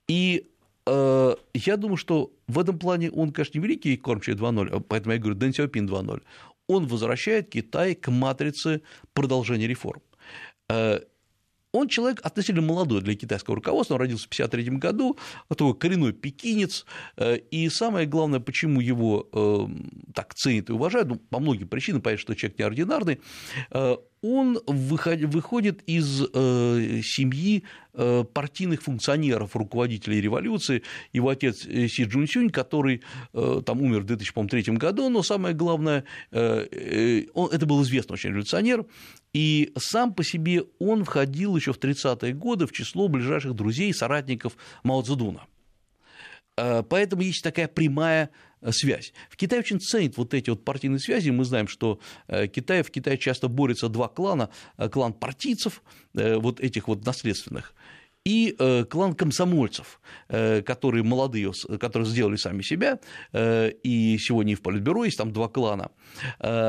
[0.07, 0.47] И
[0.87, 5.19] э, я думаю, что в этом плане он, конечно, не великий кормчий 2.0, поэтому я
[5.19, 6.23] говорю Дэн Сяопин 2.0.
[6.67, 10.03] Он возвращает Китай к матрице продолжения реформ.
[11.79, 16.87] Он человек относительно молодой для китайского руководства, он родился в 1953 году, такой коренной пекинец,
[17.17, 19.67] э, и самое главное, почему его э,
[20.15, 23.21] так ценят и уважают, ну, по многим причинам, понятно, что человек неординарный,
[23.71, 30.83] э, он выходит из семьи партийных функционеров, руководителей революции.
[31.13, 33.03] Его отец Си Джунсюнь, который
[33.33, 38.87] там умер в 2003 году, но самое главное, он, это был известный очень революционер,
[39.33, 43.93] и сам по себе он входил еще в 30-е годы в число ближайших друзей и
[43.93, 45.47] соратников Мао Цзэдуна.
[46.59, 48.31] Э, поэтому есть такая прямая э,
[48.71, 49.13] связь.
[49.31, 51.31] В Китае очень ценят вот эти вот партийные связи.
[51.31, 54.51] Мы знаем, что э, Китай, в Китае часто борются два клана.
[54.91, 55.83] Клан партийцев,
[56.15, 57.75] вот этих вот наследственных,
[58.29, 62.99] и э, клан комсомольцев, э, которые молодые, которые сделали сами себя,
[63.33, 65.91] э, и сегодня и в Политбюро есть там два клана.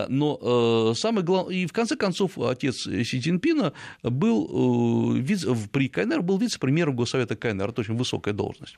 [0.10, 5.17] Но самое главное, и в конце концов отец Си Цзиньпина был
[5.72, 8.78] при КНР был вице-премьером Госсовета КНР, это очень высокая должность.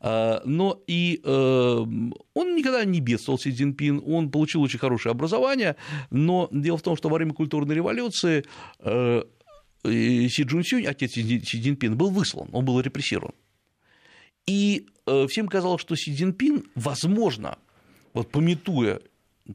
[0.00, 5.76] Но и он никогда не бедствовал Си Цзиньпин, он получил очень хорошее образование,
[6.10, 8.44] но дело в том, что во время культурной революции
[9.84, 13.34] Си Джунсюнь, отец Си Цзиньпина, был выслан, он был репрессирован.
[14.46, 17.58] И э, всем казалось, что Си Цзиньпин, возможно,
[18.12, 19.00] вот пометуя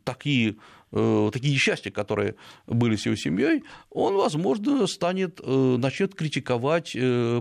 [0.04, 0.56] такие,
[0.92, 2.36] э, такие несчастья, которые
[2.66, 6.96] были с его семьей, он, возможно, станет, э, начнет критиковать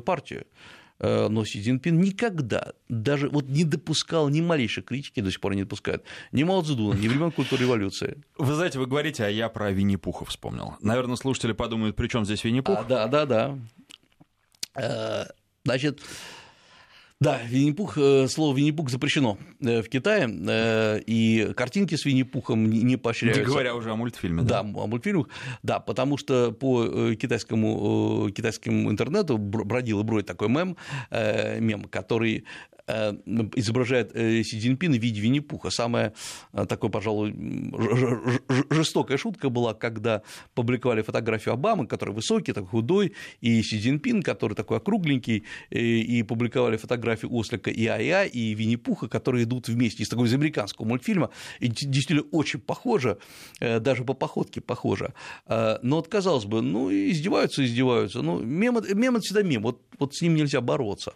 [0.05, 0.47] партию.
[0.99, 5.55] Э, но Си Цзиньпин никогда даже вот не допускал ни малейшей критики, до сих пор
[5.55, 8.23] не допускает, ни Мао Цзэдуна, ни времен культуры революции.
[8.39, 10.75] Вы знаете, вы говорите, а я про Винни-Пуха вспомнил.
[10.81, 12.79] Наверное, слушатели подумают, при чем здесь Винни-Пух?
[12.79, 13.59] А, да, да, да.
[14.75, 15.27] Э,
[15.65, 16.01] значит,
[17.19, 22.99] Да, Винни-Пух, э, слово Винни-Пух запрещено э, в Китае, э, и картинки с Винни-Пухом не
[22.99, 23.41] поощряются.
[23.41, 24.43] Не говоря уже о мультфильме.
[24.43, 25.29] Да, да о мультфильмах,
[25.63, 30.77] да, потому что по китайскому, китайскому интернету бродил и бродит такой мем,
[31.11, 32.45] мем, который
[32.87, 35.71] изображает Си Цзиньпина в виде Винни-Пуха.
[35.71, 36.13] Самая
[36.69, 37.35] такой, пожалуй,
[38.71, 40.23] жестокая шутка была, когда
[40.55, 46.77] публиковали фотографию Обамы, который высокий, такой худой, и Си Цзиньпин, который такой округленький, и публиковали
[46.77, 51.69] фотографию Ослика и Ая, и Винни-Пуха, которые идут вместе из такого из американского мультфильма, и
[51.69, 53.19] действительно очень похоже,
[53.61, 55.15] даже по походке похоже.
[55.49, 60.15] Но вот, казалось бы, ну, издеваются, издеваются, ну, мем, мем это всегда мем, вот, вот
[60.15, 61.15] с ним нельзя бороться.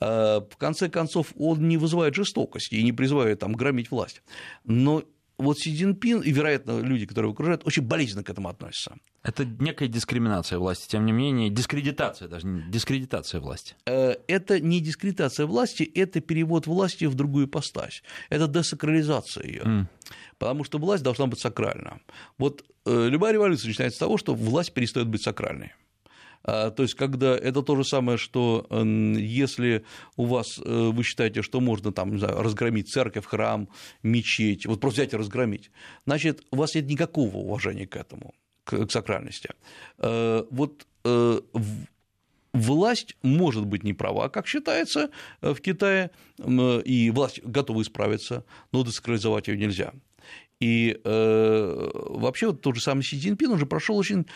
[0.00, 4.22] В конце концов, он не вызывает жестокости и не призывает там громить власть.
[4.64, 5.02] Но
[5.40, 8.96] вот Си Цзиньпин и, вероятно, люди, которые его окружают, очень болезненно к этому относятся.
[9.22, 13.74] Это некая дискриминация власти, тем не менее, дискредитация даже, дискредитация власти.
[13.86, 18.02] Э, это не дискредитация власти, это перевод власти в другую постась.
[18.28, 19.62] Это десакрализация ее.
[19.62, 19.86] Mm.
[20.38, 22.00] Потому что власть должна быть сакральна.
[22.38, 25.72] Вот э, любая революция начинается с того, что власть перестает быть сакральной.
[26.42, 29.84] А, то есть, когда это то же самое, что если
[30.16, 33.68] у вас э, вы считаете, что можно там, не знаю, разгромить церковь, храм,
[34.02, 35.70] мечеть, вот просто взять и разгромить,
[36.06, 38.34] значит, у вас нет никакого уважения к этому,
[38.64, 39.50] к сакральности.
[39.98, 41.40] Э, вот э,
[42.52, 45.10] власть может быть не права, как считается
[45.40, 49.92] в Китае, и власть готова исправиться, но десакрализовать ее нельзя.
[50.60, 54.26] И э, вообще вот тот же самый Си Цзиньпин уже прошел очень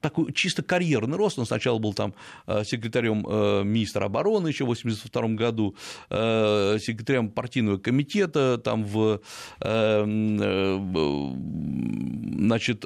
[0.00, 1.38] такой чисто карьерный рост.
[1.38, 2.14] Он сначала был там
[2.46, 5.74] э, секретарем э, министра обороны еще в 1982 году,
[6.10, 9.20] э, секретарем партийного комитета там в
[12.38, 12.84] значит,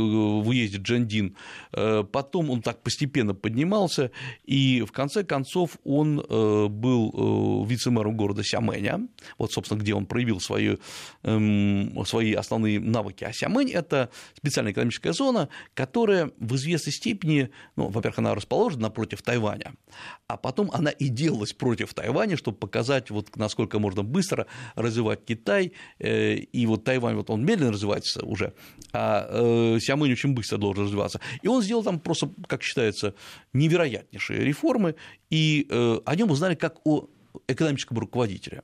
[0.00, 1.36] в уезде Джандин.
[1.72, 4.10] Э, потом он так постепенно поднимался,
[4.44, 10.06] и в конце концов он э, был э, вице-мэром города Сямэня, вот, собственно, где он
[10.06, 10.76] проявил свои,
[11.22, 13.24] эм, свои основные навыки.
[13.24, 19.22] А Сямэнь– это специальная экономическая зона, которая в известной степени, ну, во-первых, она расположена напротив
[19.22, 19.74] Тайваня,
[20.28, 25.72] а потом она и делалась против Тайваня, чтобы показать, вот, насколько можно быстро развивать Китай,
[25.98, 28.52] и вот Тайвань, вот он медленно развивается уже,
[28.92, 31.20] а Сямынь очень быстро должен развиваться.
[31.42, 33.14] И он сделал там просто, как считается,
[33.52, 34.94] невероятнейшие реформы,
[35.30, 37.08] и э, о нем узнали как о
[37.48, 38.62] экономическом руководителе.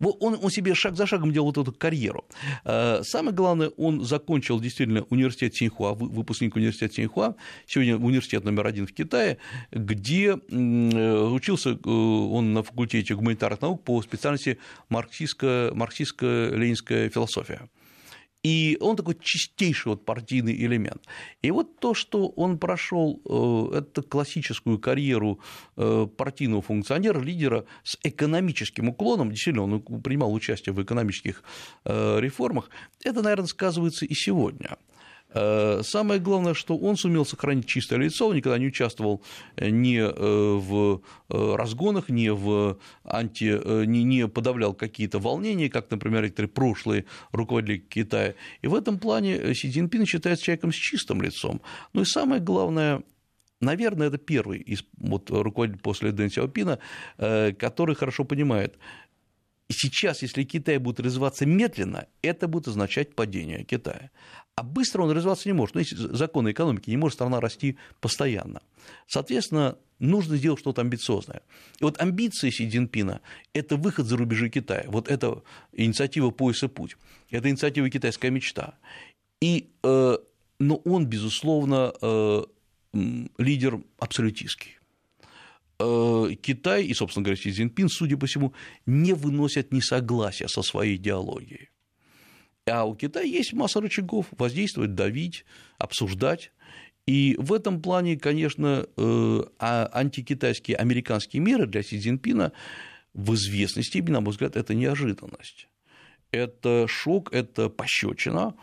[0.00, 2.24] Он, он себе шаг за шагом делал вот эту карьеру.
[2.64, 7.34] Э, самое главное, он закончил действительно университет Синьхуа, выпускник университета Синьхуа,
[7.66, 9.36] сегодня университет номер один в Китае,
[9.70, 14.56] где э, учился он на факультете гуманитарных наук по специальности
[14.88, 17.68] марксистско-ленинская философия.
[18.42, 21.02] И он такой чистейший вот партийный элемент.
[21.42, 25.40] И вот то, что он прошел э, это классическую карьеру
[25.76, 31.42] э, партийного функционера, лидера с экономическим уклоном, действительно, он принимал участие в экономических
[31.84, 32.70] э, реформах,
[33.04, 34.76] это, наверное, сказывается и сегодня.
[35.32, 39.22] Э, самое главное, что он сумел сохранить чистое лицо, он никогда не участвовал
[39.56, 46.24] э, ни э, в разгонах, ни, в анти, ни, не подавлял какие-то волнения, как, например,
[46.24, 48.34] некоторые прошлые руководители Китая.
[48.62, 51.60] И в этом плане Си Цзиньпин считается человеком с чистым лицом.
[51.92, 53.02] Ну и самое главное,
[53.60, 56.80] наверное, это первый из вот, руководителей после Дэн Сяопина,
[57.16, 58.76] который хорошо понимает,
[59.72, 64.10] сейчас, если Китай будет развиваться медленно, это будет означать падение Китая.
[64.56, 65.74] А быстро он развиваться не может.
[65.74, 68.62] Ну, есть законы экономики, не может страна расти постоянно.
[69.06, 71.42] Соответственно, нужно сделать что-то амбициозное.
[71.78, 73.20] И вот амбиции Си Цзиньпина–
[73.54, 74.84] это выход за рубежи Китая.
[74.88, 75.42] Вот это
[75.72, 76.96] инициатива «Пояс и путь».
[77.30, 78.74] Это инициатива «Китайская мечта».
[79.40, 80.18] И, э,
[80.58, 82.42] но он, безусловно, э,
[83.38, 84.79] лидер абсолютистский.
[85.80, 88.52] Э, Китай и, собственно говоря, Си Цзиньпин, судя по всему,
[88.84, 91.70] не выносят несогласия со своей идеологией.
[92.66, 95.46] А у Китая есть масса рычагов воздействовать, давить,
[95.78, 96.52] обсуждать.
[97.06, 102.52] И в этом плане, конечно, э, а антикитайские американские меры для Си Цзиньпина
[103.14, 105.68] в известной степени, на мой взгляд, это неожиданность.
[106.30, 108.54] Это шок, это пощечина,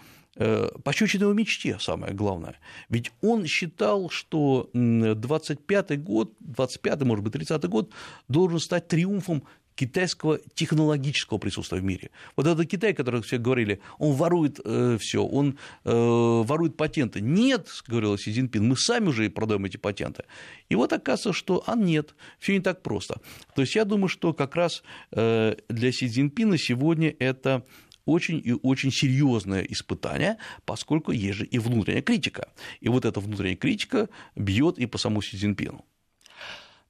[0.84, 2.60] пощечина его мечте, самое главное.
[2.90, 7.92] Ведь он считал, что 25-й год, 25-й, может быть, 30-й год
[8.28, 9.44] должен стать триумфом
[9.78, 12.10] китайского технологического присутствия в мире.
[12.36, 17.22] Вот это Китай, который все говорили, он ворует э, все, он э, ворует патенты.
[17.22, 20.24] Нет, говорил Си Цзиньпин, мы сами уже продаем эти патенты.
[20.70, 23.22] И вот оказывается, что а нет, все не так просто.
[23.56, 27.64] То есть я думаю, что как раз э, для Си Цзиньпина сегодня это
[28.08, 32.49] очень и очень серьезное испытание, поскольку есть же и внутренняя критика.
[32.80, 35.86] И вот эта внутренняя критика бьет и по самому Си Цзиньпину.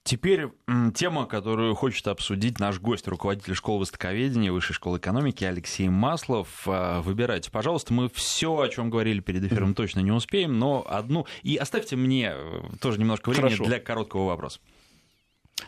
[0.08, 0.48] Теперь
[0.96, 6.64] тема, которую хочет обсудить наш гость, руководитель школы востоковедения Высшей школы экономики Алексей Маслов.
[6.66, 11.28] А, выбирайте, пожалуйста, мы все, о чем говорили перед эфиром, точно не успеем, но одну...
[11.44, 13.66] И оставьте мне э, тоже немножко времени Хорошо.
[13.66, 14.62] для короткого вопроса.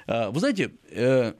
[0.08, 1.34] А, вы знаете, э,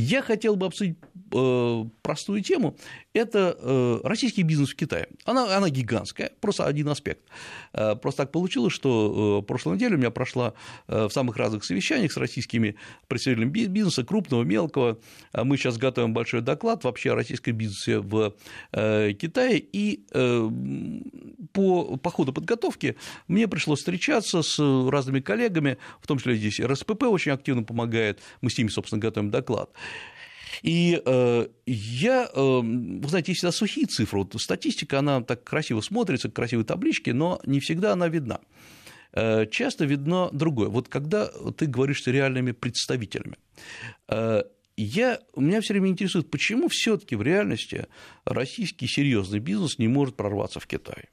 [0.00, 0.96] я хотел бы обсудить
[1.32, 2.76] э, простую тему.
[3.12, 5.08] Это э, российский бизнес в Китае.
[5.24, 7.22] Она, она гигантская, просто один аспект.
[7.72, 10.54] Э, просто так получилось, что прошлой неделе у меня прошла
[10.86, 12.76] в самых разных совещаниях с российскими
[13.08, 14.98] представителями бизнеса, крупного, мелкого.
[15.34, 18.34] Мы сейчас готовим большой доклад вообще о российском бизнесе в
[18.72, 19.58] Китае.
[19.58, 20.04] И
[21.52, 22.96] по, по ходу подготовки
[23.28, 28.20] мне пришлось встречаться с разными коллегами, в том числе здесь РСПП очень активно помогает.
[28.40, 29.70] Мы с ними, собственно, готовим доклад.
[30.62, 35.80] И э, я, э, вы знаете, есть всегда сухие цифры, вот статистика, она так красиво
[35.80, 38.40] смотрится, красивые таблички, но не всегда она видна.
[39.12, 40.68] Э, часто видно другое.
[40.68, 43.36] Вот когда ты говоришь с реальными представителями,
[44.08, 44.42] э,
[44.76, 47.86] я, меня все время интересует, почему все-таки в реальности
[48.24, 51.06] российский серьезный бизнес не может прорваться в Китай.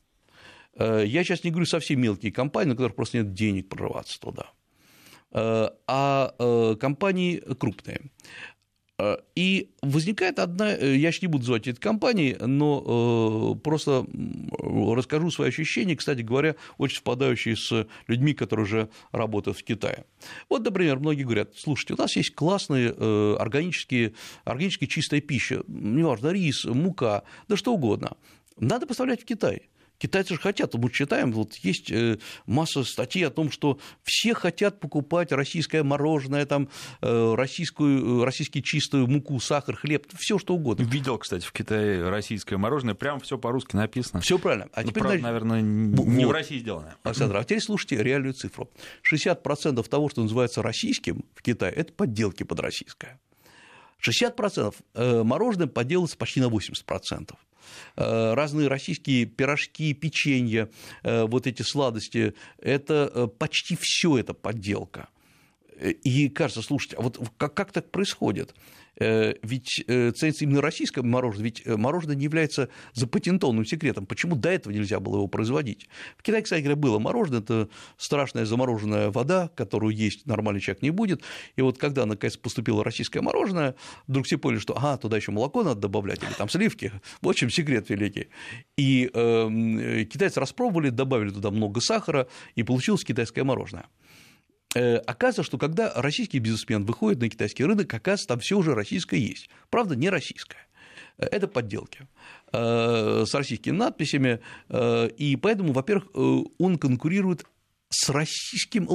[0.76, 4.52] Э, я сейчас не говорю совсем мелкие компании, на которых просто нет денег прорваться туда,
[5.32, 8.02] э, а компании крупные.
[9.00, 14.08] Э, и возникает одна, э, я сейчас не буду звать эти компании, но э, просто
[14.96, 20.06] расскажу свои ощущения, кстати говоря, очень совпадающие с людьми, которые уже работают в Китае.
[20.50, 22.92] Вот, например, многие говорят, слушайте, у нас есть классные
[23.38, 24.14] органические,
[24.46, 28.18] органически чистая пища, неважно, рис, мука, да что угодно,
[28.60, 29.70] надо поставлять в Китай.
[30.00, 34.80] Китайцы же хотят, мы читаем, вот есть э, масса статей о том, что все хотят
[34.80, 36.70] покупать российское мороженое, там,
[37.02, 40.84] э, российскую, э, российский чистую муку, сахар, хлеб, все что угодно.
[40.84, 44.22] Видел, кстати, в Китае российское мороженое, прям все по-русски написано.
[44.22, 44.70] Все правильно.
[44.74, 46.30] А ну, теперь, правда, наверное, не вот.
[46.30, 46.96] в России сделано.
[47.02, 48.70] Александр, а теперь слушайте реальную цифру.
[49.12, 53.20] 60% того, что называется российским в Китае, это подделки под российское.
[54.08, 57.34] 60% мороженое подделывается почти на 80%.
[57.96, 60.70] Э, разные российские пирожки, печенье,
[61.04, 65.10] э, вот эти сладости, это э, почти все это подделка.
[65.80, 68.56] И кажется, слушайте, а вот как, как так происходит?
[69.00, 74.06] Э, ведь э, ценится именно российское мороженое, ведь э, мороженое не является запатентованным секретом.
[74.06, 75.88] Почему до этого нельзя было его производить?
[76.18, 80.90] В Китае, кстати говоря, было мороженое, это страшная замороженная вода, которую есть нормальный человек не
[80.90, 81.22] будет.
[81.56, 83.76] И вот когда, наконец, поступило российское мороженое,
[84.08, 86.92] вдруг все поняли, что, ага, туда еще молоко надо добавлять, или там сливки.
[87.22, 88.30] В общем, секрет великий.
[88.78, 93.86] И э, китайцы распробовали, добавили туда много сахара, и получилось китайское мороженое.
[94.76, 99.20] Э, оказывается, что когда российский бизнесмен выходит на китайский рынок, оказывается, там все уже российское
[99.20, 99.50] есть.
[99.70, 100.68] Правда, не российское.
[101.18, 102.08] Э, это подделки
[102.52, 104.40] э, с российскими надписями,
[104.70, 107.46] и поэтому, во-первых, он конкурирует
[107.90, 108.86] с российским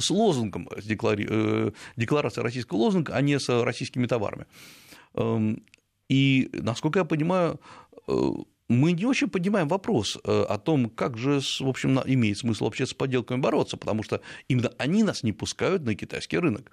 [0.00, 4.46] с лозунгом, с декларацией российского лозунга, а не с российскими товарами.
[5.14, 5.64] Эм,
[6.08, 7.60] и, насколько я понимаю,
[8.72, 12.86] мы не очень понимаем вопрос э, о том, как же, в общем, имеет смысл вообще
[12.86, 16.70] с подделками бороться, потому что именно они нас не пускают на китайский рынок.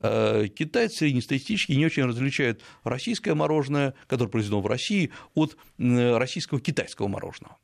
[0.00, 7.08] Э, китайцы среднестатистически не очень различают российское мороженое, которое произведено в России, от российского китайского
[7.08, 7.58] мороженого.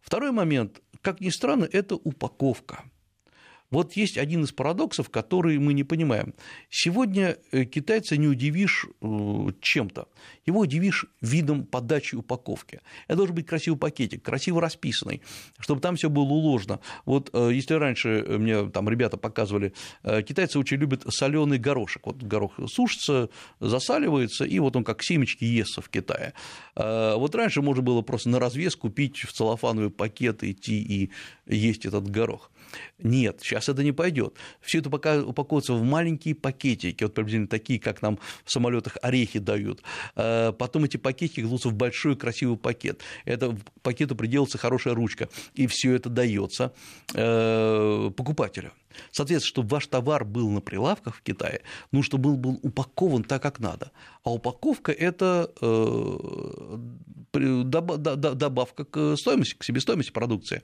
[0.00, 2.84] Второй момент, как ни странно, это упаковка.
[3.72, 6.34] Вот есть один из парадоксов, который мы не понимаем.
[6.68, 10.08] Сегодня э, китайца не удивишь э, чем-то,
[10.44, 12.80] его удивишь видом подачи упаковки.
[13.08, 15.22] Это должен быть красивый пакетик, красиво расписанный,
[15.58, 16.80] чтобы там все было уложено.
[17.06, 19.72] Вот э, если раньше мне там ребята показывали,
[20.04, 22.06] китайцы очень любят соленый горошек.
[22.06, 26.34] Вот горох сушится, засаливается, и вот он как семечки естся в Китае.
[26.76, 31.10] Вот раньше можно было просто на развес купить в целлофановый пакет, идти и
[31.46, 32.50] есть этот горох.
[32.98, 34.34] Нет, сейчас это не пойдет.
[34.60, 39.38] Все это пока упаковывается в маленькие пакетики, вот приблизительно такие, как нам в самолетах орехи
[39.38, 39.82] дают.
[40.16, 43.00] Э, потом эти пакетики кладутся в большой красивый пакет.
[43.24, 46.72] Это пакету приделывается хорошая ручка, и все это дается
[47.14, 48.72] э, покупателю.
[49.10, 53.42] Соответственно, чтобы ваш товар был на прилавках в Китае, ну, чтобы был, был упакован так,
[53.42, 53.90] как надо.
[54.24, 56.76] А упаковка– это э,
[58.34, 60.62] добавка к стоимости, к себестоимости продукции.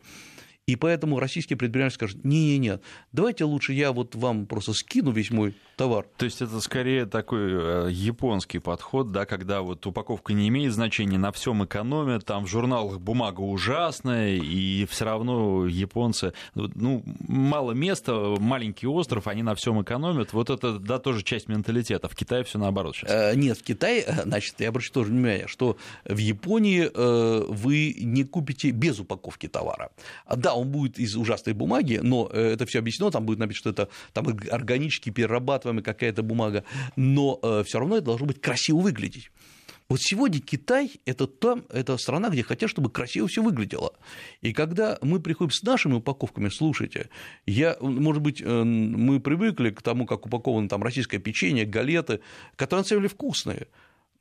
[0.69, 2.81] И поэтому российские предприниматели скажут, не-не-не,
[3.13, 6.07] давайте лучше я вот вам просто скину весь мой товар.
[6.17, 11.19] То есть это скорее такой э, японский подход, да, когда вот упаковка не имеет значения,
[11.19, 18.13] на всем экономят, там в журналах бумага ужасная, и все равно японцы, ну, мало места,
[18.39, 20.33] маленький остров, они на всем экономят.
[20.33, 22.09] Вот это, да, тоже часть менталитета.
[22.09, 23.11] В Китае все наоборот сейчас.
[23.11, 28.25] Э, нет, в Китае, значит, я обращу тоже внимание, что в Японии э, вы не
[28.25, 29.91] купите без упаковки товара.
[30.27, 33.61] А, да, он будет из ужасной бумаги, но э, это все объяснено, там будет написано,
[33.61, 35.11] что это там органически
[35.69, 36.65] перерабатываемая какая-то бумага,
[36.97, 39.31] но все равно это должно быть красиво выглядеть.
[39.89, 43.95] Вот сегодня Китай это, там, это страна, где хотят, чтобы красиво все выглядело.
[44.43, 47.09] И когда мы приходим с нашими упаковками, слушайте,
[47.47, 52.21] я, может быть, мы привыкли к тому, как упаковано там российское печенье, галеты,
[52.57, 53.67] которые на самом деле вкусные.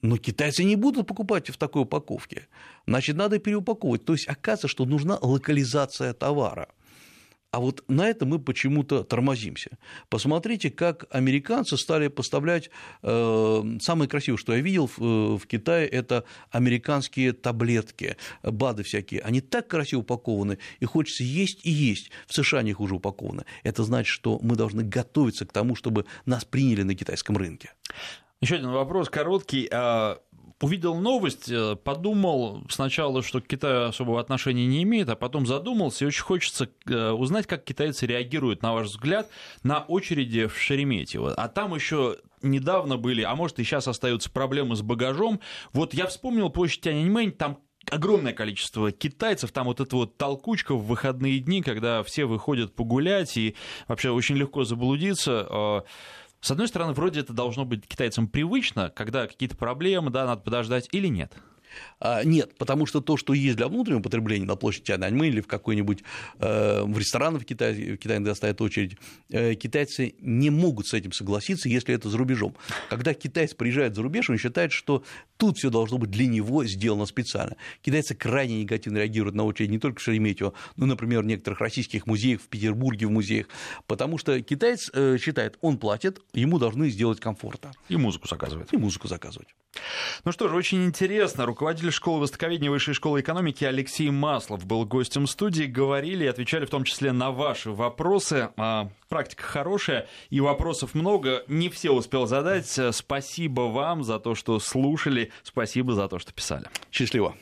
[0.02, 2.48] Но китайцы не будут покупать в такой упаковке.
[2.86, 4.06] Значит, надо переупаковывать.
[4.06, 6.70] То есть, оказывается, что нужна локализация товара.
[7.58, 9.80] А вот на это мы почему-то тормозимся.
[10.10, 12.70] Посмотрите, как американцы стали поставлять
[13.02, 19.22] э, самое красивое, что я видел э, в Китае, это американские таблетки, БАДы всякие.
[19.22, 22.12] Они так красиво упакованы, и хочется есть и есть.
[22.28, 23.46] В США они хуже упакованы.
[23.64, 27.74] Это значит, что мы должны готовиться к тому, чтобы нас приняли на китайском рынке.
[28.40, 29.68] Еще один вопрос короткий.
[30.60, 35.46] А, увидел новость, э, подумал сначала, что к Китаю особого отношения не имеет, а потом
[35.46, 39.30] задумался, и очень хочется э, узнать, как китайцы реагируют, на ваш взгляд,
[39.64, 41.34] на очереди в Шереметьево.
[41.34, 45.40] А там еще недавно были, а может и сейчас остаются проблемы с багажом.
[45.74, 50.86] Вот я вспомнил площадь Тяньаньмэнь, там огромное количество китайцев, там вот эта вот толкучка в
[50.86, 53.56] выходные дни, когда все выходят погулять, и
[53.88, 55.86] вообще очень легко заблудиться.
[56.48, 60.88] С одной стороны, вроде это должно быть китайцам привычно, когда какие-то проблемы, да, надо подождать
[60.94, 61.34] или нет?
[62.00, 65.48] А, нет, потому что то, что есть для внутреннего потребления на площади Тяньаньмэнь или в
[65.48, 66.04] какой-нибудь
[66.40, 68.98] э, в ресторанах в Китае, в Китае иногда стоит очередь,
[69.30, 72.56] э, китайцы не могут с этим согласиться, если это за рубежом.
[72.90, 75.04] Когда китайец приезжает за рубеж, он считает, что
[75.38, 77.56] тут все должно быть для него сделано специально.
[77.82, 82.06] Китайцы крайне негативно реагируют на очередь не только в Шереметьево, но, например, в некоторых российских
[82.06, 83.48] музеях, в Петербурге в музеях,
[83.88, 87.72] потому что китаец э, считает, он платит, ему должны сделать комфортно.
[87.90, 88.72] И музыку заказывать.
[88.72, 89.48] И музыку заказывать.
[90.26, 91.46] Ну что ж, очень интересно.
[91.46, 95.64] Руководитель школы востоковедения Высшей школы экономики Алексей Маслов был гостем студии.
[95.64, 98.50] Говорили и отвечали в том числе на ваши вопросы.
[98.58, 101.44] А, практика хорошая, и вопросов много.
[101.48, 102.80] Не все успел задать.
[102.92, 105.32] Спасибо вам за то, что слушали.
[105.44, 106.66] Спасибо за то, что писали.
[106.92, 107.36] Счастливо.